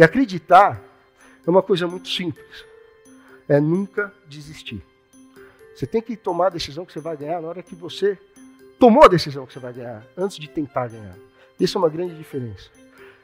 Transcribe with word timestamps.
E 0.00 0.02
acreditar 0.02 0.82
é 1.46 1.50
uma 1.50 1.62
coisa 1.62 1.86
muito 1.86 2.08
simples. 2.08 2.64
É 3.46 3.60
nunca 3.60 4.10
desistir. 4.26 4.82
Você 5.74 5.86
tem 5.86 6.00
que 6.00 6.16
tomar 6.16 6.46
a 6.46 6.48
decisão 6.48 6.86
que 6.86 6.92
você 6.94 7.00
vai 7.00 7.18
ganhar 7.18 7.42
na 7.42 7.48
hora 7.48 7.62
que 7.62 7.74
você 7.74 8.18
tomou 8.78 9.04
a 9.04 9.08
decisão 9.08 9.44
que 9.44 9.52
você 9.52 9.58
vai 9.58 9.74
ganhar, 9.74 10.02
antes 10.16 10.38
de 10.38 10.48
tentar 10.48 10.88
ganhar. 10.88 11.14
Isso 11.60 11.76
é 11.76 11.78
uma 11.78 11.90
grande 11.90 12.16
diferença. 12.16 12.70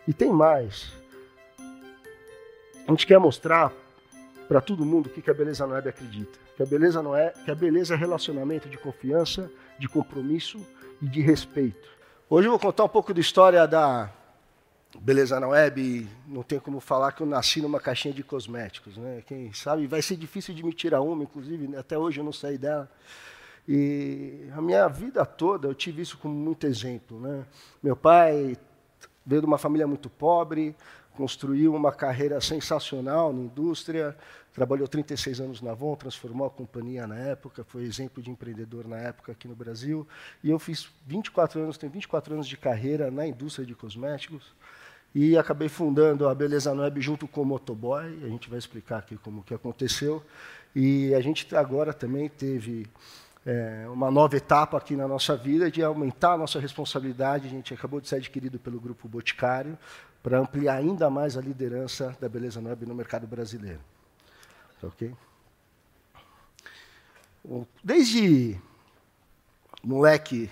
E 0.07 0.13
tem 0.13 0.31
mais. 0.31 0.93
A 2.87 2.91
gente 2.91 3.07
quer 3.07 3.19
mostrar 3.19 3.73
para 4.47 4.61
todo 4.61 4.85
mundo 4.85 5.09
que 5.09 5.31
a 5.31 5.35
beleza 5.35 5.67
não 5.67 5.77
é 5.77 5.79
acredita. 5.79 6.39
Que 6.59 6.63
a 6.63 6.67
beleza 6.67 7.03
não 7.03 7.17
é, 7.17 7.31
que 7.43 7.51
a 7.51 7.55
beleza 7.55 7.95
é 7.95 7.97
relacionamento 7.97 8.69
de 8.69 8.77
confiança, 8.77 9.51
de 9.79 9.89
compromisso 9.89 10.61
e 11.01 11.09
de 11.09 11.23
respeito. 11.23 11.89
Hoje 12.29 12.49
eu 12.49 12.51
vou 12.51 12.61
contar 12.61 12.85
um 12.85 12.89
pouco 12.91 13.15
da 13.15 13.21
história 13.21 13.67
da 13.67 14.13
beleza 15.01 15.39
na 15.41 15.49
web. 15.49 16.09
Não 16.27 16.43
tem 16.43 16.59
como 16.59 16.81
falar 16.81 17.13
que 17.13 17.23
eu 17.23 17.27
nasci 17.27 17.61
numa 17.61 17.81
caixinha 17.81 18.15
de 18.15 18.23
cosméticos, 18.23 18.97
né? 18.97 19.23
Quem 19.27 19.53
sabe 19.53 19.87
vai 19.87 20.03
ser 20.03 20.17
difícil 20.17 20.55
de 20.55 20.63
me 20.63 20.73
tirar 20.73 21.01
uma, 21.01 21.23
inclusive 21.23 21.69
né? 21.69 21.79
até 21.79 21.97
hoje 21.99 22.21
eu 22.21 22.25
não 22.25 22.33
saí 22.33 22.59
dela. 22.59 22.91
E 23.69 24.49
a 24.57 24.61
minha 24.61 24.87
vida 24.89 25.25
toda 25.27 25.67
eu 25.67 25.75
tive 25.75 26.03
isso 26.03 26.17
como 26.19 26.35
muito 26.35 26.67
exemplo, 26.67 27.21
né? 27.21 27.45
Meu 27.83 27.97
pai 27.97 28.57
veio 29.25 29.41
de 29.41 29.47
uma 29.47 29.59
família 29.59 29.87
muito 29.87 30.09
pobre, 30.09 30.75
construiu 31.17 31.75
uma 31.75 31.91
carreira 31.91 32.41
sensacional 32.41 33.33
na 33.33 33.41
indústria, 33.41 34.17
trabalhou 34.53 34.87
36 34.87 35.41
anos 35.41 35.61
na 35.61 35.73
Avon, 35.73 35.97
transformou 35.97 36.47
a 36.47 36.51
companhia 36.51 37.07
na 37.07 37.17
época, 37.17 37.65
foi 37.65 37.83
exemplo 37.85 38.23
de 38.23 38.31
empreendedor 38.31 38.87
na 38.87 38.97
época 38.97 39.33
aqui 39.33 39.49
no 39.49 39.57
Brasil. 39.57 40.07
E 40.45 40.51
eu 40.51 40.59
fiz 40.59 40.89
24 41.07 41.61
anos, 41.61 41.77
tenho 41.77 41.93
24 41.93 42.35
anos 42.35 42.47
de 42.47 42.57
carreira 42.57 43.11
na 43.11 43.27
indústria 43.27 43.67
de 43.67 43.75
cosméticos 43.75 44.55
e 45.15 45.37
acabei 45.37 45.69
fundando 45.69 46.29
a 46.29 46.35
Beleza 46.35 46.73
Web 46.73 47.01
junto 47.01 47.27
com 47.27 47.43
o 47.43 47.45
Motoboy. 47.45 48.05
A 48.23 48.29
gente 48.29 48.51
vai 48.51 48.59
explicar 48.59 48.99
aqui 48.99 49.17
como 49.17 49.43
que 49.43 49.55
aconteceu. 49.55 50.23
E 50.75 51.15
a 51.15 51.21
gente 51.23 51.57
agora 51.57 51.93
também 51.93 52.29
teve 52.29 52.87
é, 53.47 53.87
uma 53.89 54.11
nova 54.11 54.37
etapa 54.37 54.77
aqui 54.77 54.95
na 54.95 55.09
nossa 55.09 55.35
vida 55.35 55.71
de 55.71 55.83
aumentar 55.83 56.33
a 56.33 56.37
nossa 56.37 56.61
responsabilidade. 56.61 57.47
A 57.47 57.51
gente 57.51 57.73
acabou 57.73 57.99
de 57.99 58.09
ser 58.09 58.17
adquirido 58.17 58.59
pelo 58.59 58.79
Grupo 58.79 59.09
Boticário 59.09 59.79
para 60.27 60.41
ampliar 60.41 60.75
ainda 60.75 61.09
mais 61.09 61.37
a 61.37 61.41
liderança 61.41 62.17
da 62.21 62.29
Beleza 62.29 62.61
Web 62.61 62.85
no 62.85 62.97
mercado 62.97 63.29
brasileiro. 63.29 63.79
Ok? 64.83 65.15
Desde 67.81 68.61
moleque 69.85 70.51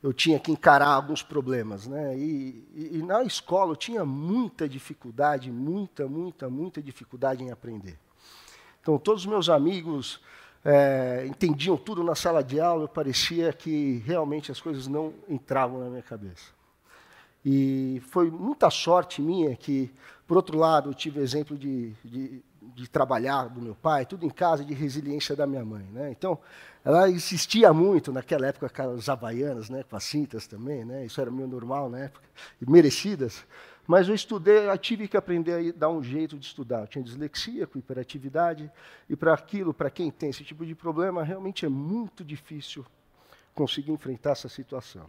eu 0.00 0.12
tinha 0.12 0.38
que 0.38 0.52
encarar 0.52 0.90
alguns 0.90 1.24
problemas, 1.24 1.88
né? 1.88 2.16
E, 2.16 2.68
e, 2.72 2.98
e, 2.98 3.02
na 3.02 3.24
escola 3.24 3.72
eu 3.72 3.76
tinha 3.76 4.04
muita 4.04 4.68
dificuldade, 4.68 5.50
muita, 5.50 6.06
muita, 6.06 6.48
muita 6.48 6.80
dificuldade 6.80 7.42
em 7.42 7.50
aprender. 7.50 7.98
Então 8.80 8.96
todos 8.96 9.22
os 9.22 9.26
meus 9.26 9.48
amigos 9.48 10.20
é, 10.64 11.26
entendiam 11.26 11.76
tudo 11.76 12.04
na 12.04 12.14
sala 12.14 12.44
de 12.44 12.60
aula, 12.60 12.84
eu 12.84 12.88
parecia 12.88 13.52
que 13.52 14.00
realmente 14.06 14.52
as 14.52 14.60
coisas 14.60 14.86
não 14.86 15.12
entravam 15.28 15.80
na 15.80 15.90
minha 15.90 16.02
cabeça. 16.02 16.54
E 17.48 18.02
foi 18.08 18.28
muita 18.28 18.68
sorte 18.70 19.22
minha 19.22 19.54
que, 19.54 19.88
por 20.26 20.36
outro 20.36 20.58
lado, 20.58 20.90
eu 20.90 20.94
tive 20.94 21.20
exemplo 21.20 21.56
de, 21.56 21.92
de, 22.04 22.42
de 22.60 22.90
trabalhar 22.90 23.44
do 23.44 23.62
meu 23.62 23.76
pai, 23.76 24.04
tudo 24.04 24.26
em 24.26 24.30
casa, 24.30 24.64
de 24.64 24.74
resiliência 24.74 25.36
da 25.36 25.46
minha 25.46 25.64
mãe. 25.64 25.84
Né? 25.92 26.10
Então, 26.10 26.40
ela 26.84 27.08
insistia 27.08 27.72
muito 27.72 28.12
naquela 28.12 28.48
época 28.48 28.68
com 28.68 28.90
as 28.96 29.08
havaianas, 29.08 29.70
né, 29.70 29.84
com 29.88 29.94
as 29.94 30.02
cintas 30.02 30.48
também, 30.48 30.84
né? 30.84 31.06
isso 31.06 31.20
era 31.20 31.30
meio 31.30 31.46
normal 31.46 31.88
na 31.88 32.00
época, 32.00 32.26
e 32.60 32.68
merecidas. 32.68 33.44
Mas 33.86 34.08
eu 34.08 34.14
estudei, 34.16 34.68
eu 34.68 34.76
tive 34.76 35.06
que 35.06 35.16
aprender 35.16 35.52
a 35.68 35.78
dar 35.78 35.88
um 35.88 36.02
jeito 36.02 36.36
de 36.36 36.46
estudar. 36.46 36.80
Eu 36.80 36.88
tinha 36.88 37.04
dislexia, 37.04 37.64
com 37.64 37.78
hiperatividade, 37.78 38.68
e 39.08 39.14
para 39.14 39.32
aquilo, 39.32 39.72
para 39.72 39.88
quem 39.88 40.10
tem 40.10 40.30
esse 40.30 40.42
tipo 40.42 40.66
de 40.66 40.74
problema, 40.74 41.22
realmente 41.22 41.64
é 41.64 41.68
muito 41.68 42.24
difícil 42.24 42.84
conseguir 43.54 43.92
enfrentar 43.92 44.32
essa 44.32 44.48
situação. 44.48 45.08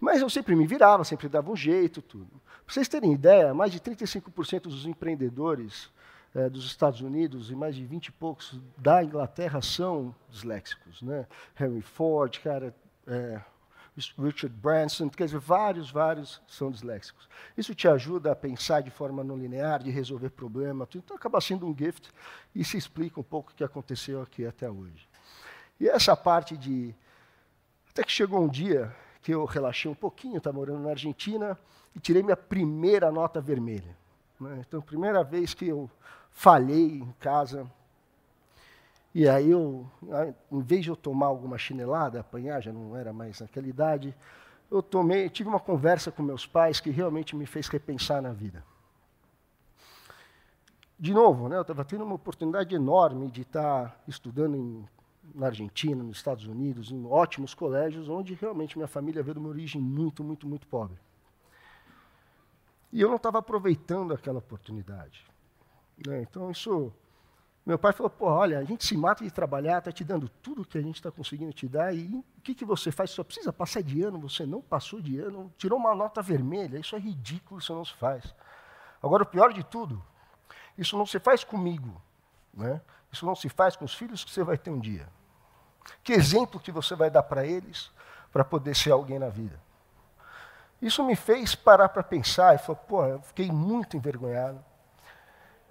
Mas 0.00 0.20
eu 0.20 0.30
sempre 0.30 0.54
me 0.54 0.66
virava, 0.66 1.04
sempre 1.04 1.28
dava 1.28 1.50
um 1.50 1.56
jeito, 1.56 2.00
tudo. 2.00 2.30
Para 2.64 2.74
vocês 2.74 2.88
terem 2.88 3.12
ideia, 3.12 3.52
mais 3.52 3.72
de 3.72 3.80
35% 3.80 4.62
dos 4.62 4.86
empreendedores 4.86 5.90
é, 6.34 6.48
dos 6.48 6.66
Estados 6.66 7.00
Unidos 7.00 7.50
e 7.50 7.54
mais 7.54 7.74
de 7.74 7.84
20 7.84 8.06
e 8.06 8.12
poucos 8.12 8.60
da 8.76 9.02
Inglaterra 9.02 9.60
são 9.60 10.14
disléxicos. 10.30 11.02
Né? 11.02 11.26
Henry 11.58 11.82
Ford, 11.82 12.38
cara, 12.40 12.74
é, 13.06 13.40
Richard 14.16 14.54
Branson, 14.56 15.08
quer 15.08 15.24
dizer, 15.24 15.40
vários, 15.40 15.90
vários 15.90 16.40
são 16.46 16.70
disléxicos. 16.70 17.28
Isso 17.56 17.74
te 17.74 17.88
ajuda 17.88 18.30
a 18.30 18.36
pensar 18.36 18.82
de 18.82 18.90
forma 18.90 19.24
não 19.24 19.36
linear, 19.36 19.82
de 19.82 19.90
resolver 19.90 20.30
problemas, 20.30 20.88
então 20.94 21.16
acaba 21.16 21.40
sendo 21.40 21.66
um 21.66 21.76
gift 21.76 22.08
e 22.54 22.64
se 22.64 22.76
explica 22.76 23.18
um 23.18 23.24
pouco 23.24 23.50
o 23.50 23.54
que 23.54 23.64
aconteceu 23.64 24.22
aqui 24.22 24.46
até 24.46 24.70
hoje. 24.70 25.08
E 25.80 25.88
essa 25.88 26.16
parte 26.16 26.56
de. 26.56 26.94
Até 27.90 28.04
que 28.04 28.12
chegou 28.12 28.40
um 28.40 28.48
dia 28.48 28.94
que 29.22 29.32
eu 29.32 29.44
relaxei 29.44 29.90
um 29.90 29.94
pouquinho, 29.94 30.38
estava 30.38 30.56
morando 30.56 30.80
na 30.80 30.90
Argentina, 30.90 31.58
e 31.94 32.00
tirei 32.00 32.22
minha 32.22 32.36
primeira 32.36 33.10
nota 33.10 33.40
vermelha. 33.40 33.96
Né? 34.40 34.62
Então, 34.66 34.80
primeira 34.80 35.22
vez 35.24 35.54
que 35.54 35.66
eu 35.66 35.90
falhei 36.30 37.00
em 37.00 37.14
casa. 37.18 37.66
E 39.14 39.28
aí 39.28 39.50
eu, 39.50 39.86
em 40.52 40.60
vez 40.60 40.84
de 40.84 40.90
eu 40.90 40.96
tomar 40.96 41.26
alguma 41.26 41.58
chinelada, 41.58 42.20
apanhar, 42.20 42.62
já 42.62 42.72
não 42.72 42.96
era 42.96 43.12
mais 43.12 43.40
naquela 43.40 43.66
idade, 43.66 44.14
eu 44.70 44.82
tomei, 44.82 45.28
tive 45.28 45.48
uma 45.48 45.58
conversa 45.58 46.12
com 46.12 46.22
meus 46.22 46.46
pais 46.46 46.78
que 46.78 46.90
realmente 46.90 47.34
me 47.34 47.46
fez 47.46 47.68
repensar 47.68 48.20
na 48.20 48.32
vida. 48.32 48.62
De 50.98 51.14
novo, 51.14 51.48
né, 51.48 51.56
eu 51.56 51.62
estava 51.62 51.84
tendo 51.84 52.04
uma 52.04 52.14
oportunidade 52.14 52.74
enorme 52.74 53.30
de 53.30 53.42
estar 53.42 54.00
estudando 54.06 54.56
em 54.56 54.86
na 55.34 55.46
Argentina, 55.46 56.02
nos 56.02 56.18
Estados 56.18 56.46
Unidos, 56.46 56.90
em 56.90 57.06
ótimos 57.06 57.54
colégios, 57.54 58.08
onde 58.08 58.34
realmente 58.34 58.76
minha 58.76 58.88
família 58.88 59.22
veio 59.22 59.34
de 59.34 59.40
uma 59.40 59.48
origem 59.48 59.80
muito, 59.80 60.22
muito, 60.24 60.46
muito 60.46 60.66
pobre. 60.66 60.98
E 62.92 63.00
eu 63.00 63.08
não 63.08 63.16
estava 63.16 63.38
aproveitando 63.38 64.14
aquela 64.14 64.38
oportunidade. 64.38 65.24
Né? 66.06 66.22
Então, 66.22 66.50
isso. 66.50 66.92
Meu 67.66 67.78
pai 67.78 67.92
falou: 67.92 68.08
pô, 68.08 68.26
olha, 68.26 68.58
a 68.58 68.64
gente 68.64 68.84
se 68.84 68.96
mata 68.96 69.22
de 69.22 69.30
trabalhar, 69.30 69.78
está 69.78 69.92
te 69.92 70.02
dando 70.02 70.28
tudo 70.42 70.64
que 70.64 70.78
a 70.78 70.80
gente 70.80 70.96
está 70.96 71.10
conseguindo 71.10 71.52
te 71.52 71.68
dar, 71.68 71.94
e 71.94 72.06
o 72.14 72.24
que, 72.42 72.54
que 72.54 72.64
você 72.64 72.90
faz? 72.90 73.10
Só 73.10 73.22
precisa 73.22 73.52
passar 73.52 73.82
de 73.82 74.02
ano, 74.02 74.18
você 74.18 74.46
não 74.46 74.62
passou 74.62 75.02
de 75.02 75.18
ano, 75.18 75.52
tirou 75.58 75.78
uma 75.78 75.94
nota 75.94 76.22
vermelha, 76.22 76.78
isso 76.78 76.96
é 76.96 76.98
ridículo, 76.98 77.60
isso 77.60 77.74
não 77.74 77.84
se 77.84 77.94
faz. 77.94 78.34
Agora, 79.02 79.22
o 79.22 79.26
pior 79.26 79.52
de 79.52 79.62
tudo, 79.62 80.02
isso 80.78 80.96
não 80.96 81.04
se 81.04 81.18
faz 81.18 81.44
comigo, 81.44 82.00
né? 82.54 82.80
isso 83.12 83.26
não 83.26 83.34
se 83.34 83.48
faz 83.48 83.76
com 83.76 83.84
os 83.84 83.94
filhos 83.94 84.24
que 84.24 84.30
você 84.30 84.42
vai 84.42 84.56
ter 84.56 84.70
um 84.70 84.80
dia. 84.80 85.08
Que 86.02 86.12
exemplo 86.12 86.60
que 86.60 86.72
você 86.72 86.94
vai 86.94 87.10
dar 87.10 87.22
para 87.22 87.44
eles 87.44 87.90
para 88.32 88.44
poder 88.44 88.74
ser 88.74 88.92
alguém 88.92 89.18
na 89.18 89.28
vida? 89.28 89.58
Isso 90.80 91.02
me 91.02 91.16
fez 91.16 91.54
parar 91.54 91.88
para 91.88 92.02
pensar 92.02 92.54
e 92.54 92.58
falar, 92.58 92.78
pô, 92.78 93.04
eu 93.04 93.20
fiquei 93.20 93.50
muito 93.50 93.96
envergonhado. 93.96 94.64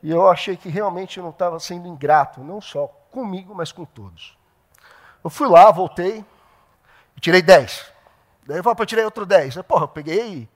E 0.04 0.12
eu 0.12 0.30
achei 0.30 0.56
que 0.58 0.70
realmente 0.70 1.18
eu 1.18 1.24
não 1.24 1.32
estava 1.32 1.60
sendo 1.60 1.88
ingrato, 1.88 2.44
não 2.44 2.62
só 2.62 2.88
comigo, 3.12 3.56
mas 3.56 3.72
com 3.72 3.86
todos. 3.86 4.38
Eu 5.24 5.30
fui 5.30 5.48
lá, 5.48 5.72
voltei 5.72 6.24
e 7.16 7.20
tirei 7.20 7.42
10. 7.42 7.92
Daí 8.46 8.58
eu 8.58 8.64
falei, 8.64 8.86
tirei 8.86 9.04
outro 9.04 9.26
10. 9.26 9.58
Aí, 9.58 9.64
porra, 9.64 9.84
eu 9.84 9.88
peguei, 9.88 10.48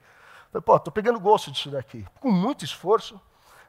falei, 0.50 0.62
pô, 0.64 0.76
estou 0.76 0.92
pegando 0.92 1.18
gosto 1.18 1.50
disso 1.50 1.70
daqui. 1.70 2.06
Com 2.20 2.30
muito 2.30 2.64
esforço, 2.64 3.20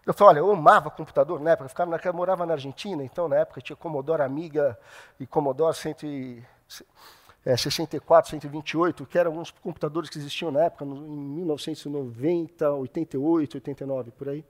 eu 0.05 0.13
falei, 0.13 0.41
olha, 0.41 0.47
eu 0.47 0.51
amava 0.51 0.89
computador 0.89 1.39
na 1.39 1.51
época, 1.51 1.65
eu, 1.65 1.69
ficava 1.69 1.91
na, 1.91 1.99
eu 2.03 2.13
morava 2.13 2.45
na 2.45 2.51
Argentina, 2.53 3.01
então 3.03 3.29
na 3.29 3.37
época 3.37 3.61
tinha 3.61 3.75
Commodore 3.75 4.21
Amiga 4.21 4.77
e 5.19 5.25
Commodore 5.25 5.75
164, 5.75 8.31
128, 8.31 9.03
é, 9.03 9.05
que 9.05 9.17
eram 9.17 9.37
uns 9.37 9.51
computadores 9.51 10.09
que 10.09 10.17
existiam 10.17 10.51
na 10.51 10.65
época, 10.65 10.83
em 10.83 10.89
1990, 10.89 12.69
88, 12.71 13.55
89, 13.55 14.11
por 14.11 14.27
aí. 14.29 14.45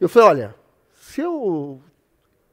Eu 0.00 0.08
falei, 0.08 0.28
olha, 0.28 0.54
se 0.94 1.20
eu 1.20 1.80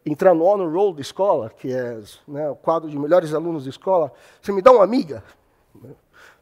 entrar 0.05 0.35
no 0.35 0.45
honor 0.45 0.71
roll 0.71 0.93
da 0.93 1.01
escola, 1.01 1.49
que 1.49 1.73
é 1.73 1.99
né, 2.27 2.47
o 2.49 2.55
quadro 2.55 2.89
de 2.89 2.97
melhores 2.97 3.33
alunos 3.33 3.63
da 3.63 3.71
escola, 3.71 4.13
você 4.39 4.51
me 4.51 4.61
dá 4.61 4.71
uma 4.71 4.83
amiga? 4.83 5.23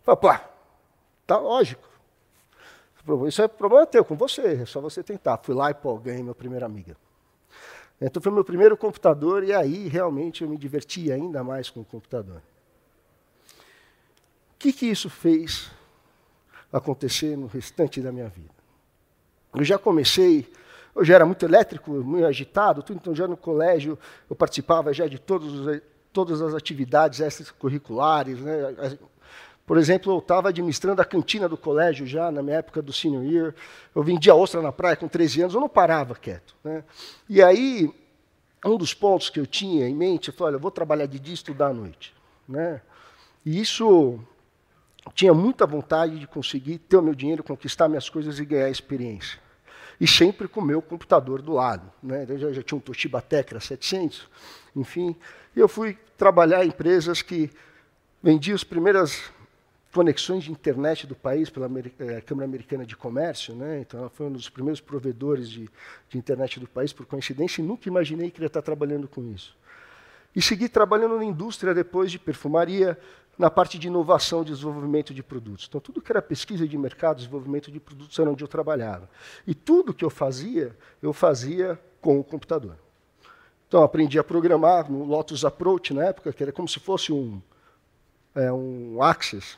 Falei, 0.01 0.19
pô, 0.19 0.33
tá 1.25 1.37
lógico. 1.37 1.92
Isso 3.27 3.41
é 3.41 3.47
problema 3.47 3.85
teu, 3.85 4.05
com 4.05 4.15
você, 4.15 4.61
é 4.61 4.65
só 4.65 4.79
você 4.79 5.03
tentar. 5.03 5.39
Fui 5.43 5.53
lá 5.53 5.71
e 5.71 5.73
pô, 5.73 5.97
ganhei 5.97 6.23
minha 6.23 6.35
primeira 6.35 6.65
amiga. 6.65 6.95
Então 7.99 8.21
foi 8.21 8.31
meu 8.31 8.43
primeiro 8.43 8.75
computador 8.75 9.43
e 9.43 9.53
aí 9.53 9.87
realmente 9.87 10.43
eu 10.43 10.49
me 10.49 10.57
diverti 10.57 11.11
ainda 11.11 11.43
mais 11.43 11.69
com 11.69 11.81
o 11.81 11.85
computador. 11.85 12.41
O 14.53 14.59
que, 14.59 14.71
que 14.71 14.85
isso 14.85 15.09
fez 15.09 15.69
acontecer 16.71 17.37
no 17.37 17.47
restante 17.47 18.01
da 18.01 18.11
minha 18.11 18.29
vida? 18.29 18.53
Eu 19.53 19.63
já 19.63 19.77
comecei, 19.77 20.51
eu 20.95 21.03
já 21.03 21.15
era 21.15 21.25
muito 21.25 21.45
elétrico, 21.45 21.91
muito 21.91 22.25
agitado, 22.25 22.81
tudo, 22.81 22.97
então 22.97 23.13
já 23.13 23.27
no 23.27 23.37
colégio 23.37 23.99
eu 24.29 24.35
participava 24.35 24.93
já 24.93 25.07
de 25.07 25.19
todos, 25.19 25.81
todas 26.11 26.41
as 26.41 26.53
atividades 26.53 27.19
extracurriculares, 27.19 28.39
né? 28.39 28.97
Por 29.65 29.77
exemplo, 29.77 30.11
eu 30.13 30.19
estava 30.19 30.49
administrando 30.49 31.01
a 31.01 31.05
cantina 31.05 31.47
do 31.47 31.55
colégio 31.55 32.05
já, 32.05 32.29
na 32.31 32.43
minha 32.43 32.57
época 32.57 32.81
do 32.81 32.91
senior 32.91 33.23
year. 33.23 33.55
Eu 33.95 34.03
vendia 34.03 34.35
ostra 34.35 34.61
na 34.61 34.71
praia 34.71 34.95
com 34.95 35.07
13 35.07 35.41
anos, 35.41 35.53
eu 35.53 35.61
não 35.61 35.69
parava 35.69 36.15
quieto. 36.15 36.53
Né? 36.63 36.83
E 37.29 37.41
aí, 37.41 37.93
um 38.65 38.77
dos 38.77 38.93
pontos 38.93 39.29
que 39.29 39.39
eu 39.39 39.47
tinha 39.47 39.87
em 39.87 39.95
mente, 39.95 40.27
eu 40.27 40.33
falei, 40.33 40.49
olha, 40.49 40.55
eu 40.57 40.61
vou 40.61 40.71
trabalhar 40.71 41.05
de 41.05 41.17
dia 41.17 41.33
e 41.33 41.35
estudar 41.35 41.67
à 41.67 41.73
noite. 41.73 42.13
Né? 42.47 42.81
E 43.45 43.61
isso, 43.61 44.19
tinha 45.13 45.33
muita 45.33 45.65
vontade 45.65 46.19
de 46.19 46.27
conseguir 46.27 46.77
ter 46.79 46.97
o 46.97 47.01
meu 47.01 47.15
dinheiro, 47.15 47.41
conquistar 47.41 47.87
minhas 47.87 48.09
coisas 48.09 48.39
e 48.39 48.45
ganhar 48.45 48.69
experiência. 48.69 49.39
E 49.99 50.05
sempre 50.05 50.49
com 50.49 50.59
o 50.59 50.65
meu 50.65 50.81
computador 50.81 51.41
do 51.41 51.53
lado. 51.53 51.89
Né? 52.01 52.25
Eu 52.27 52.37
já, 52.37 52.51
já 52.51 52.63
tinha 52.63 52.77
um 52.77 52.81
Toshiba 52.81 53.21
Tecra 53.21 53.61
700, 53.61 54.27
enfim. 54.75 55.15
E 55.55 55.59
eu 55.59 55.69
fui 55.69 55.97
trabalhar 56.17 56.65
em 56.65 56.67
empresas 56.67 57.21
que 57.21 57.49
vendiam 58.21 58.55
as 58.55 58.63
primeiras 58.63 59.31
conexões 59.93 60.43
de 60.43 60.51
internet 60.51 61.05
do 61.05 61.15
país 61.15 61.49
pela 61.49 61.69
eh, 61.99 62.21
Câmara 62.21 62.45
Americana 62.45 62.83
de 62.85 62.95
Comércio, 62.95 63.53
né? 63.53 63.81
então 63.81 63.99
ela 63.99 64.09
foi 64.09 64.25
um 64.25 64.31
dos 64.31 64.49
primeiros 64.49 64.81
provedores 64.81 65.47
de, 65.47 65.69
de, 66.09 66.17
internet 66.17 66.59
do 66.59 66.67
país, 66.67 66.91
por 66.91 67.05
coincidência, 67.05 67.61
e 67.61 67.65
nunca 67.65 67.87
imaginei 67.87 68.31
que 68.31 68.41
ia 68.41 68.47
estar 68.47 68.63
trabalhando 68.63 69.07
com 69.07 69.23
isso. 69.31 69.55
E 70.35 70.41
segui 70.41 70.67
trabalhando 70.67 71.17
na 71.17 71.23
indústria 71.23 71.75
depois 71.75 72.11
de 72.11 72.17
perfumaria, 72.17 72.97
na 73.37 73.51
parte 73.51 73.77
de 73.77 73.87
inovação 73.87 74.41
e 74.41 74.45
desenvolvimento 74.45 75.13
de 75.13 75.21
produtos. 75.21 75.67
Então, 75.69 75.79
tudo 75.79 76.01
que 76.01 76.11
era 76.11 76.21
pesquisa 76.21 76.67
de 76.67 76.77
mercado, 76.77 77.17
desenvolvimento 77.17 77.71
de 77.71 77.79
produtos, 77.79 78.17
era 78.17 78.29
onde 78.29 78.43
eu 78.43 78.47
trabalhava. 78.47 79.07
E 79.45 79.53
tudo 79.53 79.93
que 79.93 80.03
eu 80.03 80.09
fazia, 80.09 80.75
eu 81.01 81.13
fazia 81.13 81.79
com 82.01 82.19
o 82.19 82.23
computador. 82.23 82.77
Então, 83.67 83.83
aprendi 83.83 84.17
a 84.17 84.23
programar 84.23 84.91
no 84.91 85.03
Lotus 85.03 85.45
Approach, 85.45 85.93
na 85.93 86.05
época, 86.05 86.33
que 86.33 86.41
era 86.41 86.51
como 86.51 86.67
se 86.67 86.79
fosse 86.79 87.11
um, 87.11 87.41
é, 88.35 88.51
um 88.51 89.01
Access, 89.01 89.57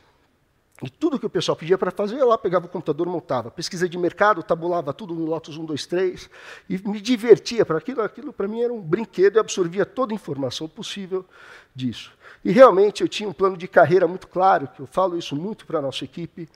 e 0.83 0.89
tudo 0.89 1.17
que 1.17 1.25
o 1.25 1.29
pessoal 1.29 1.55
pedia 1.55 1.77
para 1.77 1.89
fazer, 1.89 2.19
eu 2.19 2.27
lá 2.27 2.37
pegava 2.37 2.65
o 2.65 2.69
computador, 2.69 3.07
montava. 3.07 3.49
Pesquisa 3.49 3.87
de 3.87 3.97
mercado, 3.97 4.43
tabulava 4.43 4.93
tudo 4.93 5.15
no 5.15 5.25
Lotus 5.25 5.57
1, 5.57 5.63
2, 5.63 5.85
3, 5.85 6.29
e 6.69 6.77
me 6.77 6.99
divertia 6.99 7.65
para 7.65 7.77
aquilo. 7.77 8.01
Aquilo 8.01 8.33
para 8.33 8.45
mim 8.45 8.61
era 8.61 8.73
um 8.73 8.81
brinquedo, 8.81 9.37
eu 9.37 9.39
absorvia 9.39 9.85
toda 9.85 10.13
a 10.13 10.15
informação 10.15 10.67
possível 10.67 11.25
disso. 11.73 12.11
E 12.43 12.51
realmente 12.51 13.01
eu 13.01 13.07
tinha 13.07 13.27
um 13.29 13.33
plano 13.33 13.55
de 13.55 13.69
carreira 13.69 14.05
muito 14.05 14.27
claro, 14.27 14.67
que 14.67 14.81
eu 14.81 14.85
falo 14.85 15.17
isso 15.17 15.33
muito 15.33 15.65
para 15.65 15.79
a 15.79 15.81
nossa 15.81 16.03
equipe, 16.03 16.49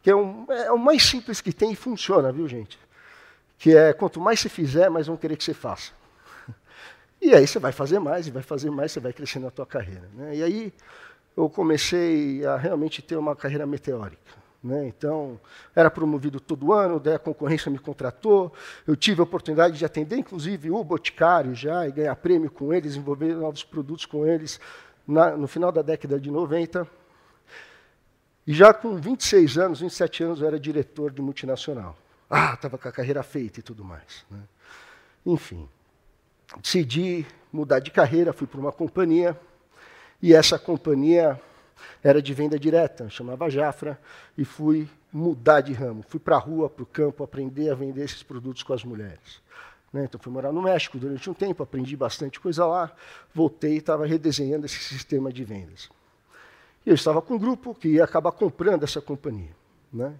que 0.00 0.10
é, 0.10 0.14
um, 0.14 0.46
é 0.48 0.70
o 0.70 0.78
mais 0.78 1.02
simples 1.02 1.40
que 1.40 1.52
tem 1.52 1.72
e 1.72 1.76
funciona, 1.76 2.30
viu, 2.30 2.46
gente? 2.46 2.78
Que 3.58 3.76
é 3.76 3.92
quanto 3.92 4.20
mais 4.20 4.38
você 4.38 4.48
fizer, 4.48 4.88
mais 4.88 5.08
vão 5.08 5.16
querer 5.16 5.36
que 5.36 5.44
você 5.44 5.54
faça. 5.54 5.92
E 7.22 7.34
aí 7.34 7.46
você 7.46 7.58
vai 7.58 7.70
fazer 7.70 7.98
mais, 7.98 8.26
e 8.26 8.30
vai 8.30 8.42
fazer 8.42 8.70
mais, 8.70 8.92
você 8.92 8.98
vai 8.98 9.12
crescer 9.12 9.40
na 9.40 9.50
tua 9.50 9.66
carreira. 9.66 10.08
Né? 10.14 10.36
E 10.36 10.42
aí 10.42 10.72
eu 11.36 11.48
comecei 11.48 12.44
a 12.44 12.56
realmente 12.56 13.00
ter 13.02 13.16
uma 13.16 13.34
carreira 13.34 13.66
meteórica. 13.66 14.40
Né? 14.62 14.86
Então, 14.88 15.40
era 15.74 15.90
promovido 15.90 16.38
todo 16.38 16.72
ano, 16.72 17.00
daí 17.00 17.14
a 17.14 17.18
concorrência 17.18 17.70
me 17.70 17.78
contratou. 17.78 18.52
Eu 18.86 18.94
tive 18.94 19.20
a 19.20 19.24
oportunidade 19.24 19.78
de 19.78 19.84
atender, 19.84 20.16
inclusive, 20.18 20.70
o 20.70 20.84
Boticário 20.84 21.54
já, 21.54 21.88
e 21.88 21.92
ganhar 21.92 22.14
prêmio 22.16 22.50
com 22.50 22.72
eles, 22.72 22.92
desenvolver 22.92 23.34
novos 23.34 23.64
produtos 23.64 24.04
com 24.04 24.26
eles, 24.26 24.60
na, 25.06 25.36
no 25.36 25.48
final 25.48 25.72
da 25.72 25.80
década 25.80 26.20
de 26.20 26.30
90. 26.30 26.86
E 28.46 28.52
já 28.52 28.74
com 28.74 28.96
26 28.96 29.56
anos, 29.58 29.80
27 29.80 30.24
anos, 30.24 30.40
eu 30.40 30.46
era 30.46 30.60
diretor 30.60 31.10
de 31.10 31.22
multinacional. 31.22 31.96
Ah, 32.28 32.52
estava 32.54 32.76
com 32.76 32.88
a 32.88 32.92
carreira 32.92 33.22
feita 33.22 33.60
e 33.60 33.62
tudo 33.62 33.82
mais. 33.82 34.24
Né? 34.30 34.40
Enfim, 35.24 35.68
decidi 36.60 37.26
mudar 37.52 37.80
de 37.80 37.90
carreira, 37.90 38.32
fui 38.32 38.46
para 38.46 38.60
uma 38.60 38.72
companhia 38.72 39.38
e 40.22 40.34
essa 40.34 40.58
companhia 40.58 41.40
era 42.02 42.20
de 42.20 42.32
venda 42.34 42.58
direta, 42.58 43.08
chamava 43.08 43.50
Jafra, 43.50 43.98
e 44.36 44.44
fui 44.44 44.88
mudar 45.12 45.60
de 45.60 45.72
ramo. 45.72 46.04
Fui 46.08 46.20
para 46.20 46.36
a 46.36 46.38
rua, 46.38 46.68
para 46.68 46.82
o 46.82 46.86
campo, 46.86 47.22
aprender 47.22 47.70
a 47.70 47.74
vender 47.74 48.04
esses 48.04 48.22
produtos 48.22 48.62
com 48.62 48.72
as 48.72 48.84
mulheres. 48.84 49.40
Né? 49.92 50.04
Então, 50.04 50.20
fui 50.20 50.32
morar 50.32 50.52
no 50.52 50.62
México 50.62 50.98
durante 50.98 51.28
um 51.28 51.34
tempo, 51.34 51.62
aprendi 51.62 51.96
bastante 51.96 52.38
coisa 52.38 52.66
lá, 52.66 52.92
voltei 53.34 53.74
e 53.74 53.78
estava 53.78 54.06
redesenhando 54.06 54.66
esse 54.66 54.78
sistema 54.78 55.32
de 55.32 55.44
vendas. 55.44 55.88
E 56.86 56.90
eu 56.90 56.94
estava 56.94 57.20
com 57.20 57.34
um 57.34 57.38
grupo 57.38 57.74
que 57.74 57.88
ia 57.88 58.04
acabar 58.04 58.32
comprando 58.32 58.84
essa 58.84 59.00
companhia. 59.00 59.54
Né? 59.92 60.14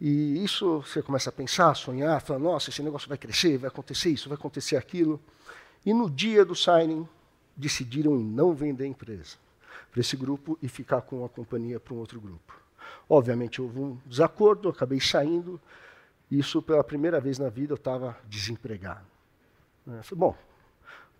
E 0.00 0.42
isso 0.42 0.80
você 0.80 1.02
começa 1.02 1.30
a 1.30 1.32
pensar, 1.32 1.70
a 1.70 1.74
sonhar, 1.74 2.20
falar, 2.20 2.40
nossa, 2.40 2.70
esse 2.70 2.82
negócio 2.82 3.08
vai 3.08 3.18
crescer, 3.18 3.58
vai 3.58 3.68
acontecer 3.68 4.10
isso, 4.10 4.28
vai 4.28 4.36
acontecer 4.36 4.76
aquilo. 4.76 5.20
E 5.84 5.92
no 5.92 6.10
dia 6.10 6.44
do 6.44 6.54
signing, 6.54 7.06
decidiram 7.56 8.16
em 8.16 8.24
não 8.24 8.54
vender 8.54 8.84
a 8.84 8.88
empresa 8.88 9.36
para 9.90 10.00
esse 10.00 10.16
grupo 10.16 10.58
e 10.60 10.68
ficar 10.68 11.02
com 11.02 11.24
a 11.24 11.28
companhia 11.28 11.78
para 11.78 11.94
um 11.94 11.98
outro 11.98 12.20
grupo. 12.20 12.60
Obviamente 13.08 13.62
houve 13.62 13.78
um 13.78 13.98
desacordo, 14.06 14.68
acabei 14.68 15.00
saindo. 15.00 15.60
Isso 16.30 16.60
pela 16.60 16.82
primeira 16.82 17.20
vez 17.20 17.38
na 17.38 17.48
vida 17.48 17.72
eu 17.72 17.76
estava 17.76 18.16
desempregado. 18.28 19.06
Bom, 20.12 20.34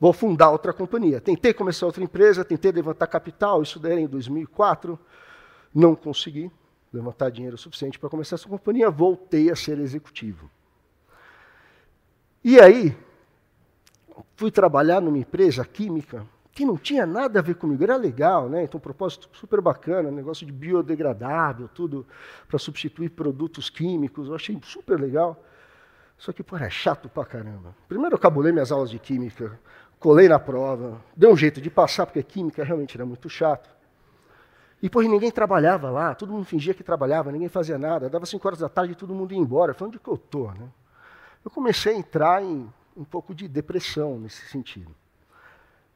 vou 0.01 0.13
fundar 0.13 0.51
outra 0.51 0.73
companhia. 0.73 1.21
Tentei 1.21 1.53
começar 1.53 1.87
outra 1.87 2.03
empresa, 2.03 2.45
tentei 2.45 2.73
levantar 2.73 3.07
capital, 3.07 3.63
isso 3.63 3.79
daí 3.79 3.93
era 3.93 4.01
em 4.01 4.07
2004, 4.07 4.99
não 5.75 5.95
consegui 5.95 6.51
levantar 6.93 7.31
dinheiro 7.31 7.59
suficiente 7.59 7.99
para 7.99 8.09
começar 8.09 8.37
essa 8.37 8.49
companhia, 8.49 8.91
voltei 8.91 9.51
a 9.51 9.57
ser 9.57 9.79
executivo. 9.79 10.51
E 12.43 12.61
aí, 12.61 12.97
fui 14.37 14.51
trabalhar 14.51 15.01
numa 15.01 15.19
empresa 15.19 15.65
química 15.65 16.27
que 16.53 16.65
não 16.65 16.77
tinha 16.77 17.05
nada 17.05 17.41
a 17.41 17.43
ver 17.43 17.57
comigo, 17.57 17.83
era 17.83 17.97
legal, 17.97 18.49
né? 18.49 18.63
Então, 18.63 18.79
um 18.79 18.81
propósito 18.81 19.29
super 19.33 19.61
bacana, 19.61 20.11
negócio 20.11 20.47
de 20.47 20.53
biodegradável, 20.53 21.69
tudo 21.69 22.07
para 22.47 22.59
substituir 22.59 23.11
produtos 23.11 23.69
químicos, 23.69 24.29
eu 24.29 24.35
achei 24.37 24.57
super 24.63 25.01
legal. 25.01 25.43
Só 26.17 26.33
que, 26.33 26.45
pô, 26.45 26.57
era 26.57 26.71
chato 26.71 27.09
pra 27.09 27.25
caramba. 27.25 27.75
Primeiro 27.89 28.15
eu 28.15 28.19
cabulei 28.19 28.53
minhas 28.53 28.71
aulas 28.71 28.89
de 28.89 29.01
química, 29.01 29.59
colei 29.99 30.29
na 30.29 30.39
prova, 30.39 31.03
dei 31.17 31.29
um 31.29 31.37
jeito 31.37 31.61
de 31.61 31.69
passar, 31.69 32.07
porque 32.07 32.23
química 32.23 32.63
realmente 32.63 32.97
era 32.97 33.05
muito 33.05 33.29
chato. 33.29 33.69
E, 34.81 34.89
pô, 34.89 35.01
ninguém 35.03 35.33
trabalhava 35.33 35.91
lá, 35.91 36.15
todo 36.15 36.31
mundo 36.31 36.45
fingia 36.45 36.75
que 36.75 36.85
trabalhava, 36.85 37.33
ninguém 37.33 37.49
fazia 37.49 37.79
nada. 37.79 38.09
Dava 38.09 38.27
cinco 38.27 38.47
horas 38.47 38.61
da 38.61 38.69
tarde 38.69 38.93
e 38.93 38.95
todo 38.95 39.15
mundo 39.15 39.33
ia 39.33 39.41
embora. 39.41 39.75
Falei, 39.75 39.89
onde 39.89 39.99
que 39.99 40.09
eu 40.09 40.17
tô, 40.17 40.53
né? 40.53 40.69
Eu 41.45 41.51
comecei 41.51 41.95
a 41.95 41.99
entrar 41.99 42.45
em 42.45 42.71
um 42.97 43.05
pouco 43.05 43.35
de 43.35 43.49
depressão 43.49 44.19
nesse 44.19 44.47
sentido. 44.49 44.95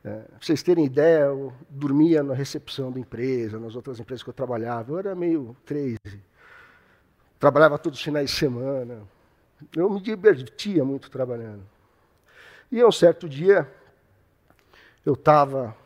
É, 0.05 0.21
para 0.21 0.39
vocês 0.41 0.63
terem 0.63 0.85
ideia, 0.85 1.25
eu 1.25 1.53
dormia 1.69 2.23
na 2.23 2.35
recepção 2.35 2.91
da 2.91 3.01
empresa, 3.01 3.59
nas 3.59 3.75
outras 3.75 3.99
empresas 3.99 4.23
que 4.23 4.31
eu 4.31 4.35
trabalhava. 4.35 4.93
Eu 4.93 4.99
era 4.99 5.15
meio 5.15 5.57
crazy. 5.65 6.23
Trabalhava 7.39 7.79
todos 7.79 7.99
os 7.99 8.05
finais 8.05 8.31
de 8.31 8.37
semana. 8.37 9.03
Eu 9.77 9.91
me 9.91 10.01
divertia 10.01 10.85
muito 10.85 11.11
trabalhando. 11.11 11.63
E 12.71 12.85
um 12.85 12.93
certo 12.93 13.29
dia, 13.29 13.71
eu 15.05 15.15
estava 15.15 15.77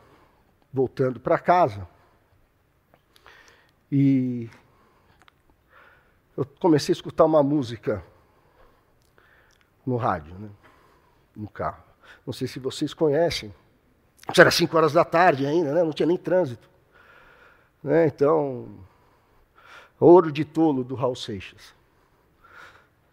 voltando 0.73 1.21
para 1.21 1.38
casa 1.38 1.87
e 3.90 4.49
eu 6.37 6.47
comecei 6.59 6.92
a 6.92 6.97
escutar 6.97 7.25
uma 7.25 7.42
música 7.42 8.02
no 9.85 9.97
rádio. 9.97 10.35
Né? 10.38 10.49
No 11.37 11.49
carro. 11.49 11.83
Não 12.27 12.33
sei 12.33 12.47
se 12.47 12.59
vocês 12.59 12.95
conhecem. 12.95 13.53
Isso 14.31 14.41
era 14.41 14.51
5 14.51 14.77
horas 14.77 14.93
da 14.93 15.05
tarde 15.05 15.47
ainda, 15.47 15.73
né? 15.73 15.83
não 15.83 15.93
tinha 15.93 16.07
nem 16.07 16.17
trânsito. 16.17 16.69
Né? 17.83 18.07
Então, 18.07 18.69
Ouro 19.99 20.31
de 20.31 20.45
Tolo, 20.45 20.85
do 20.85 20.95
Raul 20.95 21.17
Seixas. 21.17 21.75